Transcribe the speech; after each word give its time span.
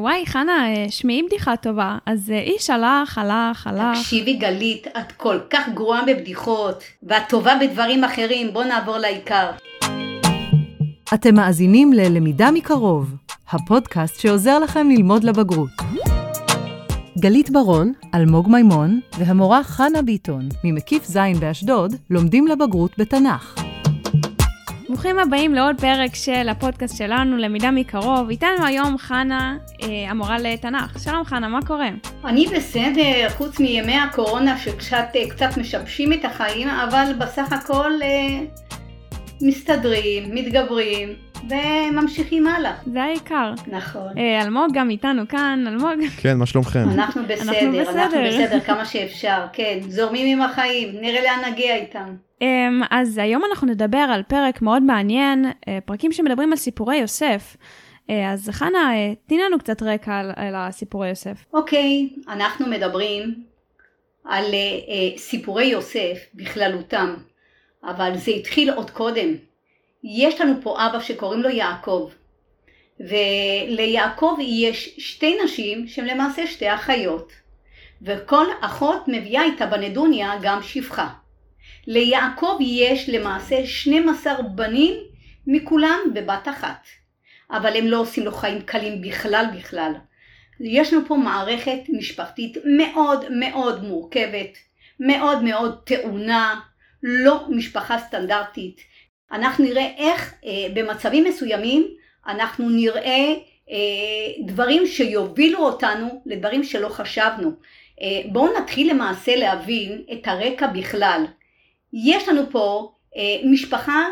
וואי, 0.00 0.26
חנה, 0.26 0.66
שמעי 0.88 1.22
בדיחה 1.22 1.56
טובה. 1.56 1.98
אז 2.06 2.30
איש 2.30 2.70
הלך, 2.70 3.18
הלך, 3.18 3.66
הלך. 3.66 3.98
תקשיבי 3.98 4.32
גלית, 4.32 4.86
את 4.86 5.12
כל 5.12 5.38
כך 5.50 5.68
גרועה 5.74 6.04
בבדיחות, 6.06 6.84
ואת 7.02 7.22
טובה 7.28 7.52
בדברים 7.60 8.04
אחרים, 8.04 8.52
בוא 8.52 8.64
נעבור 8.64 8.98
לעיקר. 8.98 9.50
אתם 11.14 11.34
מאזינים 11.34 11.92
ללמידה 11.92 12.50
מקרוב, 12.50 13.14
הפודקאסט 13.50 14.20
שעוזר 14.20 14.58
לכם 14.58 14.90
ללמוד 14.90 15.24
לבגרות. 15.24 15.70
גלית 17.18 17.50
ברון, 17.50 17.92
אלמוג 18.14 18.48
מימון 18.48 19.00
והמורה 19.18 19.64
חנה 19.64 20.02
ביטון 20.02 20.48
ממקיף 20.64 21.04
ז' 21.04 21.18
באשדוד 21.40 21.94
לומדים 22.10 22.46
לבגרות 22.46 22.98
בתנ"ך. 22.98 23.69
ברוכים 24.90 25.18
הבאים 25.18 25.54
לעוד 25.54 25.80
פרק 25.80 26.14
של 26.14 26.48
הפודקאסט 26.48 26.96
שלנו, 26.96 27.36
למידה 27.36 27.70
מקרוב. 27.70 28.30
איתנו 28.30 28.66
היום 28.66 28.98
חנה, 28.98 29.56
אה, 29.82 30.10
המורה 30.10 30.38
לתנ"ך. 30.38 31.02
שלום 31.04 31.24
חנה, 31.24 31.48
מה 31.48 31.58
קורה? 31.66 31.88
אני 32.24 32.46
בסדר, 32.46 33.28
חוץ 33.36 33.60
מימי 33.60 33.98
הקורונה 33.98 34.58
שקצת 34.58 35.06
אה, 35.42 35.48
משבשים 35.60 36.12
את 36.12 36.24
החיים, 36.24 36.68
אבל 36.68 37.12
בסך 37.18 37.52
הכל 37.52 37.92
אה, 38.02 38.40
מסתדרים, 39.42 40.34
מתגברים. 40.34 41.29
וממשיכים 41.48 42.46
הלאה. 42.46 42.74
זה 42.86 43.02
העיקר. 43.02 43.52
נכון. 43.66 44.18
אה, 44.18 44.42
אלמוג 44.42 44.66
גם 44.72 44.90
איתנו 44.90 45.28
כאן, 45.28 45.64
אלמוג. 45.66 46.08
כן, 46.22 46.38
מה 46.38 46.46
שלומכם? 46.46 46.84
אנחנו 46.94 47.22
בסדר, 47.22 47.52
אנחנו 47.52 47.80
בסדר, 47.80 48.02
אנחנו 48.02 48.18
בסדר 48.28 48.60
כמה 48.60 48.84
שאפשר, 48.84 49.46
כן, 49.52 49.78
זורמים 49.88 50.38
עם 50.38 50.50
החיים, 50.50 51.00
נראה 51.00 51.22
לאן 51.22 51.52
נגיע 51.52 51.76
איתם. 51.76 52.14
אמ, 52.42 52.82
אז 52.90 53.18
היום 53.18 53.42
אנחנו 53.50 53.66
נדבר 53.66 53.98
על 53.98 54.22
פרק 54.22 54.62
מאוד 54.62 54.82
מעניין, 54.82 55.44
אה, 55.68 55.78
פרקים 55.84 56.12
שמדברים 56.12 56.52
על 56.52 56.58
סיפורי 56.58 56.96
יוסף. 56.96 57.56
אה, 58.10 58.32
אז 58.32 58.50
חנה, 58.52 58.92
תני 59.26 59.38
לנו 59.38 59.58
קצת 59.58 59.82
רקע 59.82 60.18
על, 60.18 60.32
על 60.36 60.54
הסיפורי 60.56 61.08
יוסף. 61.08 61.44
אוקיי, 61.52 62.08
אנחנו 62.28 62.66
מדברים 62.66 63.34
על 64.24 64.44
סיפורי 65.16 65.64
יוסף 65.64 66.18
בכללותם, 66.34 67.14
אבל 67.84 68.12
זה 68.16 68.30
התחיל 68.30 68.70
עוד 68.70 68.90
קודם. 68.90 69.34
יש 70.04 70.40
לנו 70.40 70.54
פה 70.62 70.86
אבא 70.86 71.00
שקוראים 71.00 71.42
לו 71.42 71.48
יעקב, 71.48 72.10
וליעקב 73.00 74.36
יש 74.40 74.94
שתי 74.98 75.38
נשים 75.44 75.88
שהן 75.88 76.06
למעשה 76.06 76.46
שתי 76.46 76.74
אחיות, 76.74 77.32
וכל 78.02 78.46
אחות 78.60 79.04
מביאה 79.06 79.42
איתה 79.42 79.66
בנדוניה 79.66 80.32
גם 80.42 80.62
שפחה. 80.62 81.08
ליעקב 81.86 82.56
יש 82.60 83.08
למעשה 83.08 83.66
12 83.66 84.42
בנים 84.42 84.94
מכולם 85.46 85.98
בבת 86.14 86.48
אחת, 86.48 86.86
אבל 87.50 87.76
הם 87.76 87.86
לא 87.86 88.00
עושים 88.00 88.24
לו 88.24 88.32
חיים 88.32 88.62
קלים 88.62 89.02
בכלל 89.02 89.44
בכלל. 89.56 89.92
יש 90.60 90.92
לנו 90.92 91.06
פה 91.06 91.16
מערכת 91.16 91.80
משפחתית 91.88 92.56
מאוד 92.76 93.24
מאוד 93.30 93.84
מורכבת, 93.84 94.58
מאוד 95.00 95.42
מאוד 95.42 95.80
טעונה, 95.84 96.60
לא 97.02 97.46
משפחה 97.48 97.98
סטנדרטית, 97.98 98.80
אנחנו 99.32 99.64
נראה 99.64 99.90
איך 99.96 100.34
אה, 100.44 100.66
במצבים 100.74 101.24
מסוימים 101.24 101.86
אנחנו 102.26 102.70
נראה 102.70 103.34
אה, 103.70 104.44
דברים 104.46 104.86
שיובילו 104.86 105.58
אותנו 105.58 106.22
לדברים 106.26 106.64
שלא 106.64 106.88
חשבנו. 106.88 107.52
אה, 108.02 108.20
בואו 108.32 108.58
נתחיל 108.58 108.90
למעשה 108.90 109.36
להבין 109.36 110.02
את 110.12 110.28
הרקע 110.28 110.66
בכלל. 110.66 111.24
יש 111.92 112.28
לנו 112.28 112.50
פה 112.50 112.92
אה, 113.16 113.22
משפחה 113.44 114.04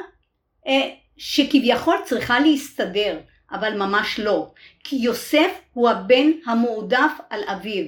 אה, 0.67 0.91
שכביכול 1.17 1.97
צריכה 2.05 2.41
להסתדר, 2.41 3.19
אבל 3.53 3.77
ממש 3.77 4.21
לא. 4.21 4.51
כי 4.85 4.97
יוסף 4.97 5.61
הוא 5.73 5.89
הבן 5.91 6.31
המועדף 6.47 7.13
על 7.31 7.41
אביו, 7.47 7.85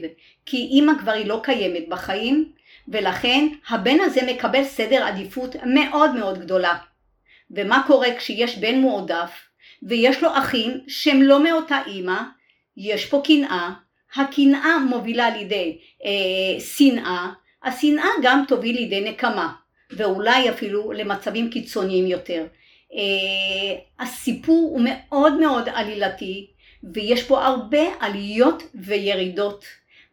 כי 0.46 0.56
אימא 0.56 0.92
כבר 0.98 1.12
היא 1.12 1.26
לא 1.26 1.40
קיימת 1.42 1.88
בחיים, 1.88 2.52
ולכן 2.88 3.48
הבן 3.68 4.00
הזה 4.00 4.20
מקבל 4.26 4.64
סדר 4.64 5.04
עדיפות 5.04 5.56
מאוד 5.66 6.14
מאוד 6.14 6.38
גדולה. 6.38 6.76
ומה 7.50 7.82
קורה 7.86 8.08
כשיש 8.16 8.58
בן 8.58 8.78
מועדף 8.78 9.30
ויש 9.82 10.22
לו 10.22 10.28
אחים 10.38 10.80
שהם 10.88 11.22
לא 11.22 11.42
מאותה 11.42 11.78
אימא, 11.86 12.20
יש 12.76 13.06
פה 13.06 13.22
קנאה, 13.24 13.70
הקנאה 14.14 14.78
מובילה 14.78 15.30
לידי 15.30 15.78
אה, 16.04 16.60
שנאה, 16.60 17.30
השנאה 17.64 18.08
גם 18.22 18.44
תוביל 18.48 18.76
לידי 18.76 19.00
נקמה, 19.00 19.52
ואולי 19.90 20.50
אפילו 20.50 20.92
למצבים 20.92 21.50
קיצוניים 21.50 22.06
יותר. 22.06 22.46
אה, 22.94 23.78
הסיפור 24.00 24.70
הוא 24.72 24.80
מאוד 24.84 25.40
מאוד 25.40 25.68
עלילתי, 25.74 26.46
ויש 26.94 27.22
פה 27.22 27.46
הרבה 27.46 27.82
עליות 28.00 28.62
וירידות 28.74 29.64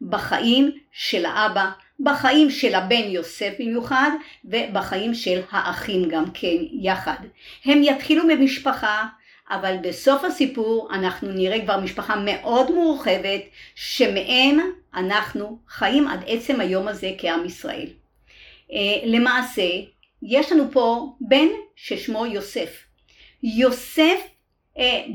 בחיים 0.02 0.78
של 0.92 1.26
האבא, 1.26 1.70
בחיים 2.00 2.50
של 2.50 2.76
הבן 2.76 3.04
יוסף 3.10 3.54
במיוחד 3.60 4.10
ובחיים 4.46 5.14
של 5.14 5.42
האחים 5.52 6.10
גם 6.10 6.26
כן 6.34 6.56
יחד. 6.82 7.18
הם 7.66 7.84
יתחילו 7.84 8.28
במשפחה 8.28 9.06
אבל 9.50 9.76
בסוף 9.82 10.24
הסיפור 10.24 10.90
אנחנו 10.92 11.32
נראה 11.32 11.62
כבר 11.62 11.80
משפחה 11.80 12.16
מאוד 12.16 12.72
מורחבת 12.72 13.42
שמהם 13.76 14.60
אנחנו 14.94 15.60
חיים 15.68 16.08
עד 16.08 16.24
עצם 16.28 16.60
היום 16.60 16.88
הזה 16.88 17.12
כעם 17.18 17.46
ישראל. 17.46 17.88
אה, 18.72 18.78
למעשה 19.06 19.68
יש 20.24 20.52
לנו 20.52 20.72
פה 20.72 21.16
בן 21.22 21.48
ששמו 21.76 22.26
יוסף. 22.26 22.84
יוסף 23.44 24.20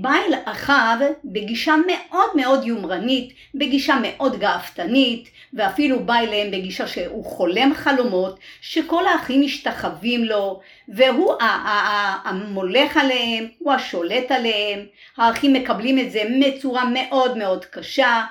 בא 0.01 0.11
אל 0.11 0.35
אחיו 0.45 0.99
בגישה 1.25 1.75
מאוד 1.87 2.31
מאוד 2.37 2.65
יומרנית, 2.65 3.33
בגישה 3.55 3.95
מאוד 4.03 4.39
גאוותנית, 4.39 5.29
ואפילו 5.55 6.01
בא 6.01 6.15
אליהם 6.15 6.51
בגישה 6.51 6.87
שהוא 6.87 7.25
חולם 7.25 7.75
חלומות, 7.75 8.39
שכל 8.61 9.07
האחים 9.07 9.41
משתחווים 9.41 10.25
לו, 10.25 10.61
והוא 10.89 11.35
המולך 12.25 12.97
עליהם, 12.97 13.47
הוא 13.59 13.73
השולט 13.73 14.31
עליהם, 14.31 14.87
האחים 15.17 15.53
מקבלים 15.53 15.99
את 15.99 16.13
זה 16.13 16.23
בצורה 16.41 16.85
מאוד 16.85 17.39
מאוד 17.39 17.65
קשה. 17.65 18.25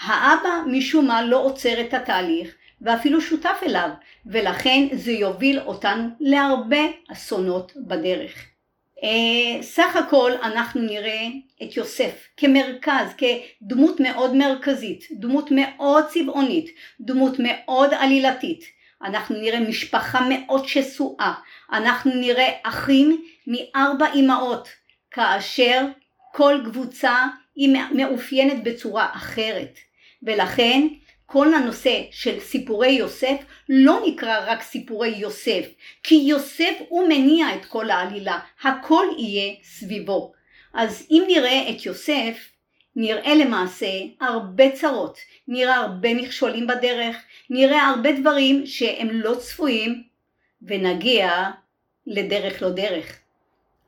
האבא 0.00 0.50
משום 0.66 1.06
מה 1.06 1.22
לא 1.22 1.44
עוצר 1.44 1.80
את 1.80 1.94
התהליך, 1.94 2.54
ואפילו 2.82 3.20
שותף 3.20 3.60
אליו, 3.62 3.88
ולכן 4.26 4.86
זה 4.92 5.12
יוביל 5.12 5.60
אותנו 5.60 6.08
להרבה 6.20 6.82
אסונות 7.12 7.72
בדרך. 7.76 8.53
אה, 9.02 9.62
סך 9.62 9.96
הכל 9.96 10.32
אנחנו 10.42 10.80
נראה 10.80 11.26
את 11.62 11.76
יוסף 11.76 12.28
כמרכז, 12.36 13.14
כדמות 13.16 14.00
מאוד 14.00 14.34
מרכזית, 14.34 15.08
דמות 15.12 15.48
מאוד 15.50 16.04
צבעונית, 16.08 16.70
דמות 17.00 17.36
מאוד 17.38 17.94
עלילתית. 17.94 18.64
אנחנו 19.02 19.36
נראה 19.36 19.60
משפחה 19.60 20.28
מאוד 20.28 20.68
שסועה, 20.68 21.34
אנחנו 21.72 22.14
נראה 22.14 22.50
אחים 22.62 23.24
מארבע 23.46 24.06
אמהות, 24.14 24.68
כאשר 25.10 25.86
כל 26.32 26.60
קבוצה 26.64 27.26
היא 27.56 27.76
מאופיינת 27.92 28.64
בצורה 28.64 29.08
אחרת. 29.14 29.78
ולכן 30.22 30.88
כל 31.26 31.54
הנושא 31.54 32.02
של 32.10 32.40
סיפורי 32.40 32.90
יוסף 32.90 33.36
לא 33.68 34.00
נקרא 34.06 34.40
רק 34.46 34.62
סיפורי 34.62 35.08
יוסף, 35.08 35.66
כי 36.02 36.14
יוסף 36.14 36.74
הוא 36.88 37.08
מניע 37.08 37.54
את 37.54 37.64
כל 37.64 37.90
העלילה, 37.90 38.38
הכל 38.62 39.06
יהיה 39.18 39.54
סביבו. 39.62 40.32
אז 40.74 41.06
אם 41.10 41.24
נראה 41.26 41.70
את 41.70 41.86
יוסף, 41.86 42.48
נראה 42.96 43.34
למעשה 43.34 43.86
הרבה 44.20 44.70
צרות, 44.70 45.18
נראה 45.48 45.74
הרבה 45.74 46.14
מכשולים 46.14 46.66
בדרך, 46.66 47.16
נראה 47.50 47.86
הרבה 47.86 48.12
דברים 48.12 48.66
שהם 48.66 49.10
לא 49.10 49.34
צפויים, 49.34 50.02
ונגיע 50.62 51.50
לדרך 52.06 52.62
לא 52.62 52.70
דרך. 52.70 53.18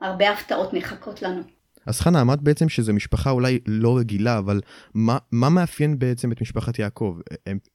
הרבה 0.01 0.31
הפתעות 0.31 0.73
מחכות 0.73 1.23
לנו. 1.23 1.56
אז 1.87 2.01
חנה, 2.01 2.21
אמרת 2.21 2.41
בעצם 2.41 2.69
שזו 2.69 2.93
משפחה 2.93 3.31
אולי 3.31 3.59
לא 3.67 3.99
רגילה, 3.99 4.39
אבל 4.39 4.61
מה, 4.95 5.19
מה 5.33 5.49
מאפיין 5.49 5.99
בעצם 5.99 6.33
את 6.33 6.41
משפחת 6.41 6.79
יעקב? 6.79 7.17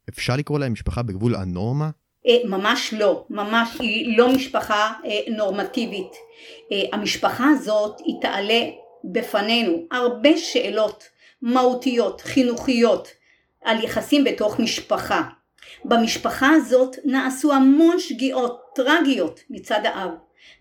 אפשר 0.09 0.35
לקרוא 0.35 0.59
להם 0.59 0.73
משפחה 0.73 1.01
בגבול 1.01 1.35
הנורמה? 1.35 1.89
אה, 2.27 2.37
ממש 2.49 2.93
לא, 2.97 3.25
ממש 3.29 3.77
היא 3.79 4.17
לא 4.17 4.35
משפחה 4.35 4.93
אה, 5.05 5.35
נורמטיבית. 5.37 6.11
אה, 6.71 6.81
המשפחה 6.93 7.49
הזאת 7.49 7.99
היא 8.05 8.15
תעלה 8.21 8.61
בפנינו 9.03 9.85
הרבה 9.91 10.37
שאלות 10.37 11.03
מהותיות, 11.41 12.21
חינוכיות, 12.21 13.07
על 13.63 13.83
יחסים 13.83 14.23
בתוך 14.23 14.59
משפחה. 14.59 15.23
במשפחה 15.85 16.49
הזאת 16.49 16.95
נעשו 17.05 17.53
המון 17.53 17.99
שגיאות 17.99 18.61
טרגיות 18.75 19.39
מצד 19.49 19.81
האב. 19.83 20.09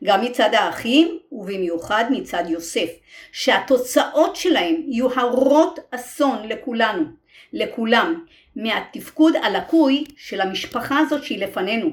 גם 0.04 0.24
מצד 0.24 0.54
האחים 0.54 1.18
ובמיוחד 1.32 2.04
מצד 2.10 2.44
יוסף, 2.48 2.90
שהתוצאות 3.32 4.36
שלהם 4.36 4.76
יהיו 4.88 5.12
הרות 5.20 5.78
אסון 5.90 6.48
לכולנו, 6.48 7.04
לכולם, 7.52 8.24
מהתפקוד 8.56 9.36
הלקוי 9.42 10.04
של 10.16 10.40
המשפחה 10.40 10.98
הזאת 10.98 11.24
שהיא 11.24 11.38
לפנינו. 11.38 11.90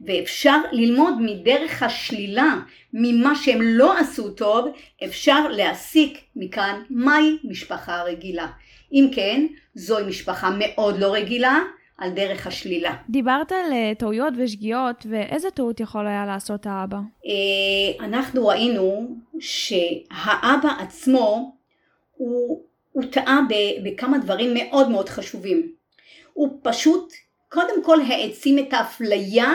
ואפשר 0.00 0.58
ללמוד 0.72 1.14
מדרך 1.20 1.82
השלילה, 1.82 2.54
ממה 2.92 3.34
שהם 3.36 3.58
לא 3.62 3.98
עשו 3.98 4.30
טוב, 4.30 4.66
אפשר 5.04 5.48
להסיק 5.48 6.18
מכאן 6.36 6.82
מהי 6.90 7.36
משפחה 7.44 8.02
רגילה. 8.02 8.46
אם 8.92 9.10
כן, 9.14 9.46
זוהי 9.74 10.04
משפחה 10.04 10.50
מאוד 10.58 10.98
לא 10.98 11.14
רגילה, 11.14 11.60
על 12.02 12.10
דרך 12.10 12.46
השלילה. 12.46 12.94
דיברת 13.08 13.52
על 13.52 13.72
אה, 13.72 13.92
טעויות 13.98 14.34
ושגיאות, 14.38 15.06
ואיזה 15.10 15.50
טעות 15.50 15.80
יכול 15.80 16.06
היה 16.06 16.26
לעשות 16.26 16.66
האבא? 16.66 16.96
אה, 17.26 18.04
אנחנו 18.04 18.46
ראינו 18.46 19.16
שהאבא 19.40 20.68
עצמו 20.80 21.56
הוא, 22.16 22.62
הוא 22.92 23.04
טעה 23.10 23.40
בכמה 23.84 24.18
דברים 24.18 24.54
מאוד 24.54 24.90
מאוד 24.90 25.08
חשובים. 25.08 25.72
הוא 26.32 26.58
פשוט 26.62 27.12
קודם 27.48 27.84
כל 27.84 28.00
העצים 28.00 28.58
את 28.58 28.72
האפליה 28.72 29.52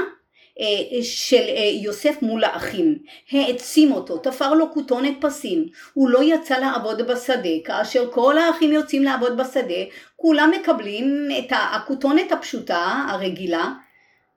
של 1.02 1.44
אה, 1.48 1.70
יוסף 1.82 2.22
מול 2.22 2.44
האחים, 2.44 2.98
העצים 3.32 3.92
אותו, 3.92 4.18
תפר 4.18 4.54
לו 4.54 4.74
כותונת 4.74 5.14
פסים, 5.20 5.66
הוא 5.94 6.10
לא 6.10 6.20
יצא 6.24 6.58
לעבוד 6.58 7.02
בשדה, 7.02 7.50
כאשר 7.66 8.12
כל 8.12 8.38
האחים 8.38 8.74
יוצאים 8.74 9.04
לעבוד 9.04 9.38
בשדה, 9.38 9.84
כולם 10.16 10.52
מקבלים 10.62 11.28
את 11.40 11.52
הכותונת 11.52 12.32
הפשוטה, 12.32 13.06
הרגילה, 13.10 13.72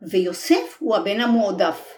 ויוסף 0.03 0.77
הוא 0.79 0.97
הבן 0.97 1.21
המועדף. 1.21 1.95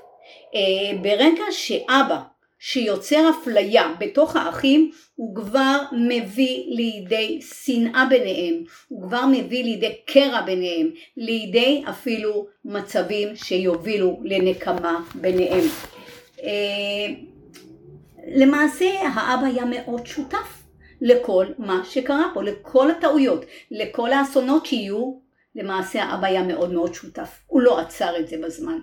אה, 0.54 0.98
ברגע 1.02 1.44
שאבא 1.50 2.19
שיוצר 2.64 3.30
אפליה 3.30 3.94
בתוך 3.98 4.36
האחים, 4.36 4.90
הוא 5.14 5.36
כבר 5.36 5.78
מביא 5.92 6.64
לידי 6.66 7.40
שנאה 7.42 8.06
ביניהם, 8.10 8.64
הוא 8.88 9.02
כבר 9.02 9.26
מביא 9.26 9.64
לידי 9.64 9.96
קרע 10.06 10.40
ביניהם, 10.40 10.90
לידי 11.16 11.82
אפילו 11.90 12.46
מצבים 12.64 13.36
שיובילו 13.36 14.20
לנקמה 14.24 15.00
ביניהם. 15.14 15.64
אה, 16.42 17.14
למעשה 18.34 18.86
האבא 19.14 19.46
היה 19.46 19.64
מאוד 19.64 20.06
שותף 20.06 20.62
לכל 21.00 21.46
מה 21.58 21.82
שקרה 21.84 22.30
פה, 22.34 22.42
לכל 22.42 22.90
הטעויות, 22.90 23.44
לכל 23.70 24.12
האסונות 24.12 24.66
שיהיו, 24.66 25.14
למעשה 25.54 26.02
האבא 26.02 26.26
היה 26.26 26.42
מאוד 26.42 26.72
מאוד 26.72 26.94
שותף. 26.94 27.40
הוא 27.46 27.60
לא 27.60 27.80
עצר 27.80 28.18
את 28.20 28.28
זה 28.28 28.36
בזמן, 28.44 28.78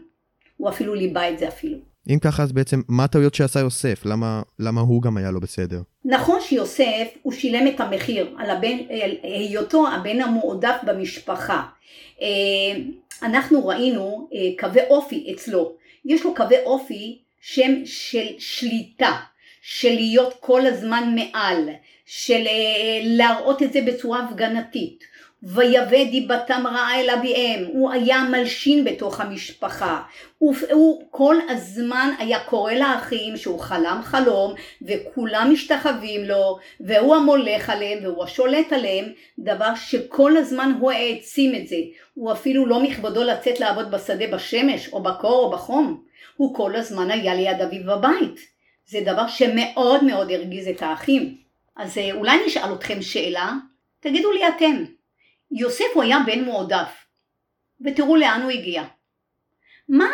הוא 0.58 0.70
אפילו 0.70 0.96
ליבה 0.96 1.30
את 1.30 1.40
זה 1.40 1.48
אפילו. 1.48 1.89
אם 2.10 2.20
ככה, 2.20 2.44
אז 2.44 2.52
בעצם, 2.52 2.82
מה 2.88 3.04
הטעויות 3.04 3.36
שעשה 3.36 3.60
יוסף? 3.60 4.06
למה, 4.06 4.42
למה 4.60 4.82
הוא 4.82 5.02
גם 5.02 5.18
היה 5.18 5.32
לא 5.32 5.40
בסדר? 5.40 5.82
נכון 6.06 6.40
שיוסף, 6.42 7.08
הוא 7.22 7.34
שילם 7.34 7.68
את 7.68 7.80
המחיר 7.80 8.36
על 8.38 8.50
הבן, 8.50 8.78
היותו 9.24 9.88
הבן 9.88 10.22
המועדף 10.22 10.76
במשפחה. 10.84 11.64
אה, 12.22 12.28
אנחנו 13.24 13.68
ראינו 13.68 14.30
אה, 14.34 14.40
קווי 14.60 14.82
אופי 14.90 15.34
אצלו. 15.34 15.74
יש 16.06 16.24
לו 16.24 16.36
קווי 16.36 16.58
אופי 16.66 17.20
שם 17.42 17.86
של 17.86 18.26
שליטה, 18.40 19.18
של 19.62 19.94
להיות 19.94 20.34
כל 20.40 20.66
הזמן 20.66 21.16
מעל, 21.16 21.70
של 22.06 22.48
אה, 22.48 23.00
להראות 23.04 23.64
את 23.64 23.74
זה 23.74 23.82
בצורה 23.82 24.26
הפגנתית. 24.26 25.04
ויבא 25.44 26.04
דיבתם 26.12 26.64
רעה 26.68 27.02
אל 27.02 27.10
אביהם, 27.10 27.66
הוא 27.66 27.92
היה 27.92 28.24
מלשין 28.24 28.84
בתוך 28.84 29.22
המשפחה, 29.22 30.02
הוא, 30.38 30.56
הוא 30.72 31.04
כל 31.12 31.36
הזמן 31.50 32.14
היה 32.20 32.40
קורא 32.40 32.74
לאחים 32.74 33.38
שהוא 33.38 33.60
חלם 33.60 34.00
חלום 34.04 34.54
וכולם 34.82 35.50
משתחווים 35.52 36.24
לו 36.24 36.58
והוא 36.80 37.16
המולך 37.16 37.70
עליהם 37.70 38.00
והוא 38.04 38.24
השולט 38.24 38.74
עליהם, 38.74 39.06
דבר 39.40 39.76
שכל 39.76 40.38
הזמן 40.38 40.72
הוא 40.80 40.92
העצים 40.92 41.56
את 41.56 41.68
זה, 41.68 41.78
הוא 42.14 42.32
אפילו 42.32 42.66
לא 42.66 42.84
מכבודו 42.84 43.24
לצאת 43.24 43.60
לעבוד 43.60 43.92
בשדה 43.92 44.28
בשמש 44.28 44.94
או 44.94 45.04
בקור 45.04 45.46
או 45.46 45.52
בחום, 45.52 46.04
הוא 46.38 46.56
כל 46.56 46.76
הזמן 46.76 47.12
היה 47.12 47.36
ליד 47.36 47.62
אביו 47.62 47.84
בבית, 47.86 48.40
זה 48.86 49.00
דבר 49.06 49.28
שמאוד 49.28 50.04
מאוד 50.04 50.32
הרגיז 50.32 50.68
את 50.68 50.82
האחים. 50.82 51.36
אז 51.78 51.98
אה, 51.98 52.14
אולי 52.14 52.46
נשאל 52.46 52.74
אתכם 52.74 53.02
שאלה, 53.02 53.54
תגידו 54.00 54.32
לי 54.32 54.48
אתם, 54.48 54.84
יוסף 55.52 55.86
הוא 55.94 56.04
היה 56.04 56.18
בן 56.26 56.44
מועדף, 56.44 57.06
ותראו 57.86 58.16
לאן 58.16 58.42
הוא 58.42 58.52
הגיע. 58.52 58.84
מה, 59.90 60.06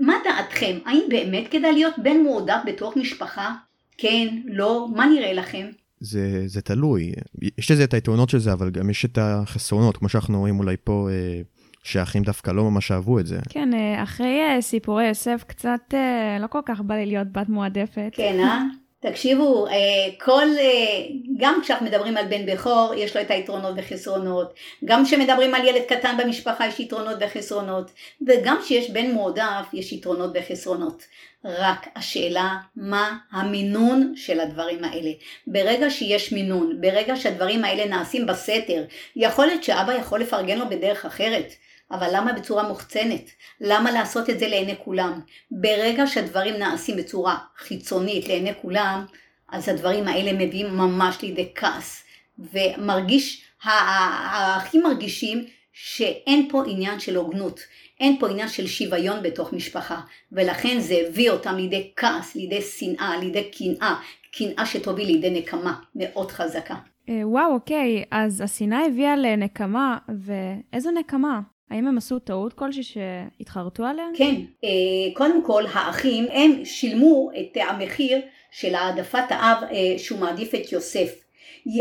מה 0.00 0.14
דעתכם? 0.24 0.78
האם 0.84 1.02
באמת 1.08 1.48
כדאי 1.50 1.72
להיות 1.72 1.94
בן 1.98 2.16
מועדף 2.16 2.60
בתוך 2.66 2.96
משפחה? 2.96 3.54
כן, 3.98 4.26
לא, 4.44 4.88
מה 4.96 5.06
נראה 5.06 5.32
לכם? 5.32 5.66
זה, 6.00 6.42
זה 6.46 6.62
תלוי, 6.62 7.12
יש 7.58 7.70
לזה 7.70 7.84
את 7.84 7.94
היתרונות 7.94 8.30
של 8.30 8.38
זה, 8.38 8.52
אבל 8.52 8.70
גם 8.70 8.90
יש 8.90 9.04
את 9.04 9.18
החסרונות, 9.20 9.96
כמו 9.96 10.08
שאנחנו 10.08 10.38
רואים 10.38 10.58
אולי 10.58 10.76
פה, 10.84 11.08
אה, 11.10 11.40
שהאחים 11.86 12.22
דווקא 12.22 12.50
לא 12.50 12.70
ממש 12.70 12.92
אהבו 12.92 13.18
את 13.18 13.26
זה. 13.26 13.38
כן, 13.48 13.74
אה, 13.74 14.02
אחרי 14.02 14.40
אה, 14.40 14.60
סיפורי 14.60 15.08
יוסף 15.08 15.44
קצת 15.46 15.94
אה, 15.94 16.38
לא 16.40 16.46
כל 16.46 16.60
כך 16.66 16.80
בא 16.80 16.94
לי 16.94 17.06
להיות 17.06 17.32
בת 17.32 17.48
מועדפת. 17.48 18.10
כן, 18.12 18.40
אה? 18.40 18.62
תקשיבו, 19.10 19.66
אה, 19.66 19.72
כל, 20.20 20.46
אה, 20.58 21.06
גם 21.36 21.60
כשאנחנו 21.62 21.86
מדברים 21.86 22.16
על 22.16 22.26
בן 22.26 22.46
בכור, 22.46 22.94
יש 22.96 23.16
לו 23.16 23.22
את 23.22 23.30
היתרונות 23.30 23.74
וחסרונות, 23.76 24.54
גם 24.84 25.04
כשמדברים 25.04 25.54
על 25.54 25.66
ילד 25.66 25.82
קטן 25.88 26.16
במשפחה 26.18 26.66
יש 26.66 26.80
יתרונות 26.80 27.16
וחסרונות, 27.20 27.90
וגם 28.26 28.56
כשיש 28.62 28.90
בן 28.90 29.10
מועדף 29.10 29.66
יש 29.72 29.92
יתרונות 29.92 30.30
וחסרונות. 30.34 31.02
רק 31.44 31.86
השאלה 31.96 32.56
מה 32.76 33.18
המינון 33.30 34.12
של 34.16 34.40
הדברים 34.40 34.84
האלה. 34.84 35.10
ברגע 35.46 35.90
שיש 35.90 36.32
מינון, 36.32 36.80
ברגע 36.80 37.16
שהדברים 37.16 37.64
האלה 37.64 37.86
נעשים 37.86 38.26
בסתר, 38.26 38.84
יכול 39.16 39.46
להיות 39.46 39.64
שאבא 39.64 39.92
יכול 39.92 40.20
לפרגן 40.20 40.58
לו 40.58 40.68
בדרך 40.68 41.04
אחרת. 41.04 41.52
אבל 41.90 42.08
למה 42.12 42.32
בצורה 42.32 42.68
מוחצנת? 42.68 43.30
למה 43.60 43.90
לעשות 43.90 44.30
את 44.30 44.38
זה 44.38 44.48
לעיני 44.48 44.74
כולם? 44.84 45.20
ברגע 45.50 46.06
שהדברים 46.06 46.54
נעשים 46.54 46.96
בצורה 46.96 47.36
חיצונית 47.56 48.28
לעיני 48.28 48.52
כולם, 48.62 49.04
אז 49.48 49.68
הדברים 49.68 50.08
האלה 50.08 50.32
מביאים 50.32 50.76
ממש 50.76 51.22
לידי 51.22 51.48
כעס. 51.54 52.04
ומרגיש, 52.38 53.44
הכי 53.64 54.78
מרגישים 54.78 55.44
שאין 55.72 56.48
פה 56.50 56.62
עניין 56.66 57.00
של 57.00 57.16
הוגנות, 57.16 57.60
אין 58.00 58.16
פה 58.20 58.28
עניין 58.30 58.48
של 58.48 58.66
שוויון 58.66 59.22
בתוך 59.22 59.52
משפחה, 59.52 60.00
ולכן 60.32 60.78
זה 60.80 60.94
הביא 61.06 61.30
אותם 61.30 61.56
לידי 61.56 61.92
כעס, 61.96 62.34
לידי 62.34 62.62
שנאה, 62.62 63.16
לידי 63.16 63.50
קנאה, 63.50 63.94
קנאה 64.32 64.66
שתוביל 64.66 65.06
לידי 65.06 65.30
נקמה 65.30 65.80
מאוד 65.94 66.30
חזקה. 66.30 66.74
אה, 67.08 67.20
וואו, 67.24 67.52
אוקיי, 67.54 68.04
אז 68.10 68.40
השנאה 68.40 68.86
הביאה 68.86 69.16
לנקמה, 69.16 69.98
ואיזו 70.08 70.90
נקמה? 70.90 71.40
האם 71.70 71.86
הם 71.86 71.98
עשו 71.98 72.18
טעות 72.18 72.52
כלשהי 72.52 72.82
שהתחרטו 72.82 73.84
עליה? 73.84 74.04
כן, 74.14 74.34
אה, 74.64 74.68
קודם 75.14 75.44
כל 75.44 75.64
האחים 75.72 76.26
הם 76.32 76.64
שילמו 76.64 77.30
את 77.40 77.56
המחיר 77.56 78.20
של 78.50 78.74
העדפת 78.74 79.24
האב 79.30 79.62
אה, 79.62 79.98
שהוא 79.98 80.18
מעדיף 80.18 80.54
את 80.54 80.72
יוסף. 80.72 81.26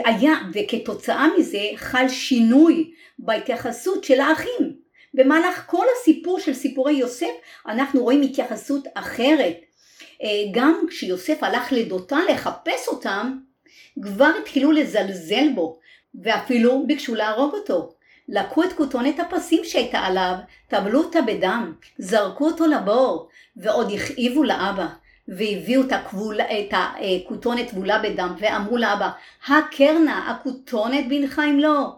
היה, 0.05 0.33
וכתוצאה 0.53 1.27
מזה 1.39 1.69
חל 1.75 2.07
שינוי 2.07 2.91
בהתייחסות 3.19 4.03
של 4.03 4.19
האחים. 4.19 4.75
במהלך 5.13 5.63
כל 5.67 5.85
הסיפור 5.97 6.39
של 6.39 6.53
סיפורי 6.53 6.93
יוסף 6.93 7.31
אנחנו 7.67 8.03
רואים 8.03 8.21
התייחסות 8.21 8.87
אחרת. 8.93 9.57
אה, 10.23 10.43
גם 10.51 10.85
כשיוסף 10.89 11.43
הלך 11.43 11.73
לדותה 11.73 12.17
לחפש 12.29 12.87
אותם, 12.87 13.37
כבר 14.01 14.31
התחילו 14.41 14.71
לזלזל 14.71 15.49
בו, 15.55 15.79
ואפילו 16.23 16.83
ביקשו 16.87 17.15
להרוג 17.15 17.53
אותו. 17.53 17.94
לקחו 18.29 18.63
את 18.63 18.73
כותונת 18.73 19.19
הפסים 19.19 19.61
שהייתה 19.63 19.99
עליו, 19.99 20.35
טבלו 20.67 21.03
אותה 21.03 21.21
בדם, 21.21 21.73
זרקו 21.97 22.45
אותו 22.45 22.67
לבור, 22.67 23.29
ועוד 23.57 23.91
הכאיבו 23.91 24.43
לאבא, 24.43 24.87
והביאו 25.27 25.81
את, 25.81 25.91
הכבול, 25.91 26.41
את 26.41 26.73
הכותונת 26.73 27.69
טבולה 27.69 27.99
בדם, 27.99 28.35
ואמרו 28.39 28.77
לאבא, 28.77 29.09
הקרנה, 29.47 30.31
הכותונת 30.31 31.07
בנך 31.09 31.41
אם 31.49 31.59
לא. 31.59 31.95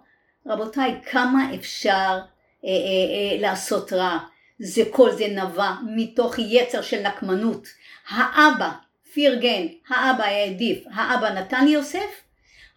רבותיי, 0.48 0.96
כמה 1.12 1.56
אפשר 1.56 1.90
אה, 1.94 2.70
אה, 2.70 2.70
אה, 2.70 3.42
לעשות 3.42 3.94
רע? 3.94 4.18
זה 4.60 4.84
כל 4.92 5.12
זה 5.12 5.28
נבע 5.28 5.72
מתוך 5.96 6.40
יצר 6.40 6.82
של 6.82 7.02
נקמנות. 7.02 7.68
האבא 8.10 8.72
פרגן, 9.14 9.66
האבא 9.90 10.24
העדיף, 10.24 10.84
האבא 10.94 11.30
נתן 11.30 11.66
ליוסף, 11.66 12.22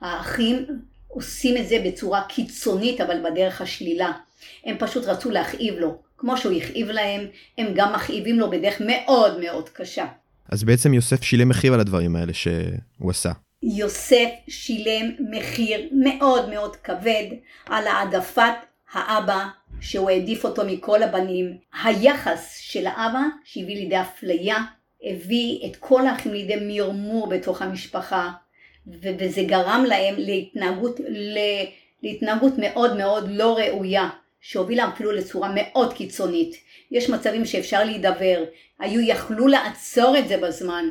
האחים 0.01 0.67
עושים 1.11 1.57
את 1.57 1.69
זה 1.69 1.77
בצורה 1.85 2.23
קיצונית 2.29 3.01
אבל 3.01 3.31
בדרך 3.31 3.61
השלילה. 3.61 4.13
הם 4.65 4.77
פשוט 4.79 5.05
רצו 5.05 5.31
להכאיב 5.31 5.75
לו. 5.75 5.99
כמו 6.19 6.37
שהוא 6.37 6.53
הכאיב 6.53 6.91
להם, 6.91 7.27
הם 7.59 7.67
גם 7.75 7.93
מכאיבים 7.93 8.39
לו 8.39 8.51
בדרך 8.51 8.83
מאוד 8.87 9.41
מאוד 9.41 9.69
קשה. 9.69 10.07
אז 10.49 10.65
בעצם 10.65 10.95
יוסף 10.95 11.23
שילם 11.23 11.49
מחיר 11.49 11.75
על 11.75 11.81
הדברים 11.81 12.17
האלה 12.17 12.33
שהוא 12.35 13.11
עשה. 13.11 13.31
יוסף 13.63 14.29
שילם 14.49 15.11
מחיר 15.31 15.89
מאוד 15.93 16.49
מאוד 16.49 16.77
כבד 16.77 17.27
על 17.67 17.87
העדפת 17.87 18.55
האבא 18.93 19.47
שהוא 19.81 20.11
העדיף 20.11 20.45
אותו 20.45 20.63
מכל 20.67 21.03
הבנים. 21.03 21.57
היחס 21.83 22.57
של 22.61 22.87
האבא 22.87 23.23
שהביא 23.45 23.77
לידי 23.77 24.01
אפליה, 24.01 24.57
הביא 25.05 25.67
את 25.67 25.77
כל 25.77 26.07
האחים 26.07 26.33
לידי 26.33 26.57
מרמור 26.61 27.29
בתוך 27.29 27.63
המשפחה. 27.63 28.31
וזה 29.03 29.43
גרם 29.43 29.85
להם 29.89 30.15
להתנהגות, 30.19 31.01
להתנהגות 32.03 32.53
מאוד 32.59 32.97
מאוד 32.97 33.31
לא 33.31 33.59
ראויה 33.59 34.09
שהובילה 34.41 34.89
אפילו 34.89 35.13
לצורה 35.13 35.53
מאוד 35.55 35.93
קיצונית. 35.93 36.55
יש 36.91 37.11
מצבים 37.11 37.45
שאפשר 37.45 37.85
להידבר, 37.85 38.45
היו 38.79 39.01
יכלו 39.01 39.47
לעצור 39.47 40.19
את 40.19 40.29
זה 40.29 40.37
בזמן, 40.37 40.85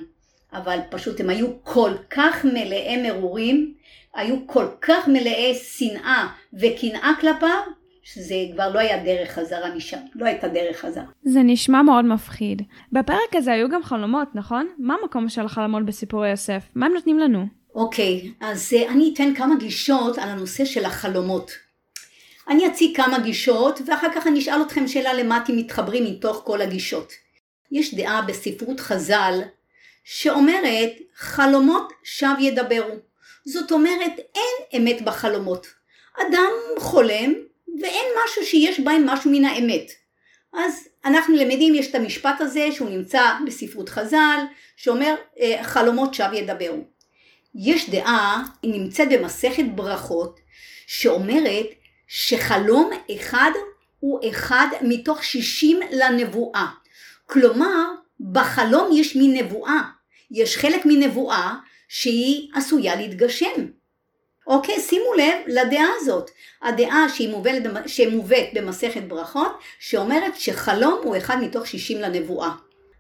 אבל 0.54 0.80
פשוט 0.90 1.20
הם 1.20 1.30
היו 1.30 1.48
כל 1.64 1.92
כך 2.10 2.46
מלאי 2.46 3.12
מרורים, 3.12 3.74
היו 4.16 4.48
כל 4.48 4.66
כך 4.82 5.08
מלאי 5.08 5.56
שנאה 5.56 6.28
וקנאה 6.54 7.12
כלפיו, 7.22 7.62
שזה 8.04 8.36
כבר 8.54 8.70
לא 8.74 8.80
היה 8.80 9.04
דרך 9.04 9.32
חזרה 9.32 9.76
משם, 9.76 9.98
לא 10.16 10.26
הייתה 10.26 10.48
דרך 10.48 10.78
חזרה. 10.78 11.04
זה 11.24 11.40
נשמע 11.44 11.82
מאוד 11.82 12.06
מפחיד. 12.06 12.62
בפרק 12.92 13.36
הזה 13.36 13.52
היו 13.52 13.70
גם 13.70 13.84
חלומות, 13.84 14.28
נכון? 14.36 14.68
מה 14.78 14.96
המקום 15.02 15.30
של 15.30 15.46
החלומות 15.46 15.86
בסיפורי 15.86 16.30
יוסף? 16.30 16.70
מה 16.76 16.86
הם 16.86 16.94
נותנים 16.94 17.20
לנו? 17.20 17.59
אוקיי, 17.76 18.32
אז 18.40 18.74
uh, 18.74 18.90
אני 18.92 19.12
אתן 19.14 19.36
כמה 19.36 19.56
גישות 19.56 20.18
על 20.18 20.30
הנושא 20.30 20.66
של 20.66 20.86
החלומות. 20.86 21.52
אני 22.48 22.68
אציג 22.68 22.96
כמה 22.96 23.20
גישות, 23.20 23.80
ואחר 23.86 24.08
כך 24.16 24.28
אני 24.28 24.40
אשאל 24.40 24.62
אתכם 24.62 24.88
שאלה 24.88 25.14
למה 25.14 25.38
אתם 25.38 25.58
מתחברים 25.58 26.06
מתוך 26.06 26.42
כל 26.46 26.62
הגישות. 26.62 27.14
יש 27.72 27.94
דעה 27.94 28.22
בספרות 28.22 28.80
חז"ל 28.80 29.42
שאומרת 30.04 30.92
חלומות 31.16 31.94
שווא 32.04 32.40
ידברו. 32.40 32.96
זאת 33.46 33.72
אומרת 33.72 34.12
אין 34.36 34.82
אמת 34.82 35.02
בחלומות. 35.02 35.68
אדם 36.18 36.52
חולם 36.80 37.34
ואין 37.82 38.06
משהו 38.26 38.46
שיש 38.46 38.80
בהם 38.80 39.06
משהו 39.06 39.32
מן 39.32 39.46
האמת. 39.46 39.92
אז 40.54 40.88
אנחנו 41.06 41.36
למדים, 41.36 41.76
יש 41.76 41.90
את 41.90 41.96
המשפט 41.96 42.42
הזה 42.42 42.68
שהוא 42.72 42.90
נמצא 42.90 43.22
בספרות 43.48 43.90
חז"ל, 43.90 44.40
שאומר 44.76 45.16
אה, 45.40 45.64
חלומות 45.64 46.14
שווא 46.14 46.36
ידברו. 46.36 46.84
יש 47.56 47.90
דעה, 47.90 48.44
היא 48.62 48.74
נמצאת 48.74 49.08
במסכת 49.10 49.66
ברכות, 49.76 50.40
שאומרת 50.88 51.66
שחלום 52.08 52.90
אחד 53.16 53.52
הוא 54.00 54.20
אחד 54.30 54.68
מתוך 54.82 55.24
שישים 55.24 55.80
לנבואה. 55.92 56.68
כלומר, 57.26 57.86
בחלום 58.32 58.90
יש 58.94 59.16
מין 59.16 59.38
נבואה. 59.38 59.82
יש 60.32 60.58
חלק 60.58 60.86
מנבואה 60.86 61.56
שהיא 61.88 62.50
עשויה 62.56 62.96
להתגשם. 62.96 63.66
אוקיי, 64.48 64.80
שימו 64.80 65.14
לב 65.14 65.36
לדעה 65.48 65.88
הזאת. 65.98 66.32
הדעה 66.62 67.10
שהיא 67.10 67.30
מובאת, 67.30 67.54
שמובאת 67.88 68.48
במסכת 68.54 69.04
ברכות, 69.04 69.60
שאומרת 69.80 70.36
שחלום 70.36 71.00
הוא 71.04 71.18
אחד 71.18 71.38
מתוך 71.42 71.68
שישים 71.68 72.02
לנבואה. 72.02 72.52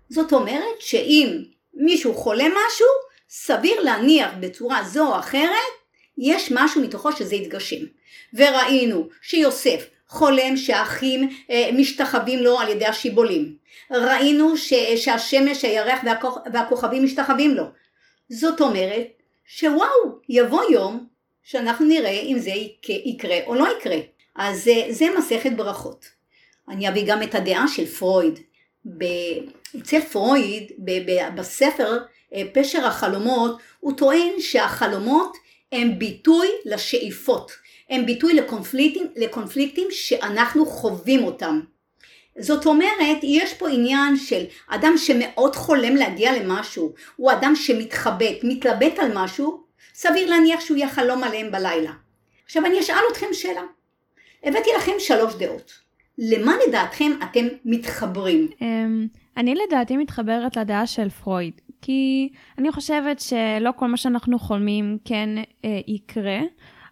זאת 0.09 0.33
אומרת 0.33 0.79
שאם 0.79 1.43
מישהו 1.73 2.13
חולה 2.13 2.45
משהו, 2.45 2.87
סביר 3.29 3.81
להניח 3.81 4.31
בצורה 4.39 4.83
זו 4.83 5.07
או 5.07 5.19
אחרת, 5.19 5.49
יש 6.17 6.51
משהו 6.51 6.81
מתוכו 6.81 7.11
שזה 7.11 7.35
יתגשם. 7.35 7.85
וראינו 8.33 9.07
שיוסף 9.21 9.85
חולם 10.07 10.57
שהאחים 10.57 11.29
אה, 11.51 11.69
משתחווים 11.73 12.39
לו 12.39 12.59
על 12.59 12.69
ידי 12.69 12.85
השיבולים. 12.85 13.55
ראינו 13.91 14.57
ש, 14.57 14.73
שהשמש, 14.95 15.65
הירח 15.65 15.99
והכוכ, 16.05 16.37
והכוכבים 16.53 17.03
משתחווים 17.03 17.55
לו. 17.55 17.63
זאת 18.29 18.61
אומרת 18.61 19.07
שוואו, 19.45 20.19
יבוא 20.29 20.63
יום 20.71 21.07
שאנחנו 21.43 21.85
נראה 21.85 22.21
אם 22.21 22.39
זה 22.39 22.51
יקרה 22.89 23.37
או 23.45 23.55
לא 23.55 23.67
יקרה. 23.77 23.97
אז 24.35 24.63
זה, 24.63 24.85
זה 24.89 25.05
מסכת 25.17 25.51
ברכות. 25.51 26.05
אני 26.69 26.89
אביא 26.89 27.03
גם 27.07 27.23
את 27.23 27.35
הדעה 27.35 27.67
של 27.67 27.85
פרויד. 27.85 28.39
אצל 29.79 30.01
פרויד, 30.01 30.71
בספר 31.35 31.97
אה, 31.97 32.03
פשר 32.53 32.85
החלומות, 32.85 33.59
הוא 33.79 33.93
טוען 33.97 34.31
שהחלומות 34.39 35.37
הם 35.71 35.99
ביטוי 35.99 36.47
לשאיפות, 36.65 37.51
הם 37.89 38.05
ביטוי 38.05 38.33
לקונפליקטים, 38.33 39.07
לקונפליקטים 39.15 39.87
שאנחנו 39.91 40.65
חווים 40.65 41.23
אותם. 41.23 41.59
זאת 42.39 42.65
אומרת, 42.65 43.17
יש 43.23 43.53
פה 43.53 43.69
עניין 43.69 44.17
של 44.17 44.43
אדם 44.67 44.93
שמאוד 44.97 45.55
חולם 45.55 45.95
להגיע 45.95 46.43
למשהו, 46.43 46.93
הוא 47.15 47.31
אדם 47.31 47.55
שמתחבט, 47.55 48.37
מתלבט 48.43 48.99
על 48.99 49.11
משהו, 49.15 49.63
סביר 49.93 50.29
להניח 50.29 50.59
שהוא 50.59 50.77
יחלום 50.77 51.23
עליהם 51.23 51.51
בלילה. 51.51 51.91
עכשיו 52.45 52.65
אני 52.65 52.79
אשאל 52.79 52.95
אתכם 53.11 53.27
שאלה. 53.33 53.61
הבאתי 54.43 54.69
לכם 54.77 54.91
שלוש 54.99 55.35
דעות. 55.35 55.71
למה 56.17 56.53
לדעתכם 56.67 57.11
אתם 57.23 57.47
מתחברים? 57.65 58.47
אמ, 58.61 59.07
אני 59.37 59.55
לדעתי 59.55 59.97
מתחברת 59.97 60.57
לדעה 60.57 60.87
של 60.87 61.09
פרויד, 61.09 61.61
כי 61.81 62.29
אני 62.57 62.71
חושבת 62.71 63.19
שלא 63.19 63.71
כל 63.75 63.87
מה 63.87 63.97
שאנחנו 63.97 64.39
חולמים 64.39 64.97
כן 65.05 65.29
אה, 65.65 65.79
יקרה, 65.87 66.39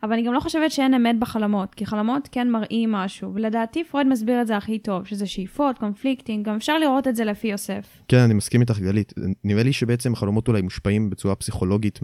אבל 0.04 0.14
אני 0.14 0.24
גם 0.24 0.34
לא 0.34 0.40
חושבת 0.40 0.72
שאין 0.72 0.94
אמת 0.94 1.20
בחלומות, 1.20 1.76
כי 1.76 1.86
חלומות 1.86 2.30
כן 2.32 2.50
מראים 2.50 2.92
משהו, 2.92 3.34
ולדעתי 3.34 3.84
פרויד 3.84 4.08
מסביר 4.08 4.42
את 4.42 4.48
זה 4.48 4.58
הכי 4.58 4.80
טוב, 4.80 5.06
שזה 5.06 5.28
שאיפות, 5.28 5.78
קונפליקטים, 5.78 6.44
גם 6.44 6.56
אפשר 6.56 6.78
לראות 6.78 7.08
את 7.08 7.16
זה 7.16 7.26
לפי 7.26 7.48
יוסף. 7.48 7.88
כן, 8.08 8.18
אני 8.18 8.34
מסכים 8.34 8.62
איתך 8.62 8.80
גלית. 8.80 9.14
נראה 9.44 9.64
לי 9.64 9.74
שבעצם 9.74 10.16
חלומות 10.16 10.48
אולי 10.48 10.62
מושפעים 10.62 11.10
בצורה 11.10 11.36
פסיכולוגית 11.36 12.00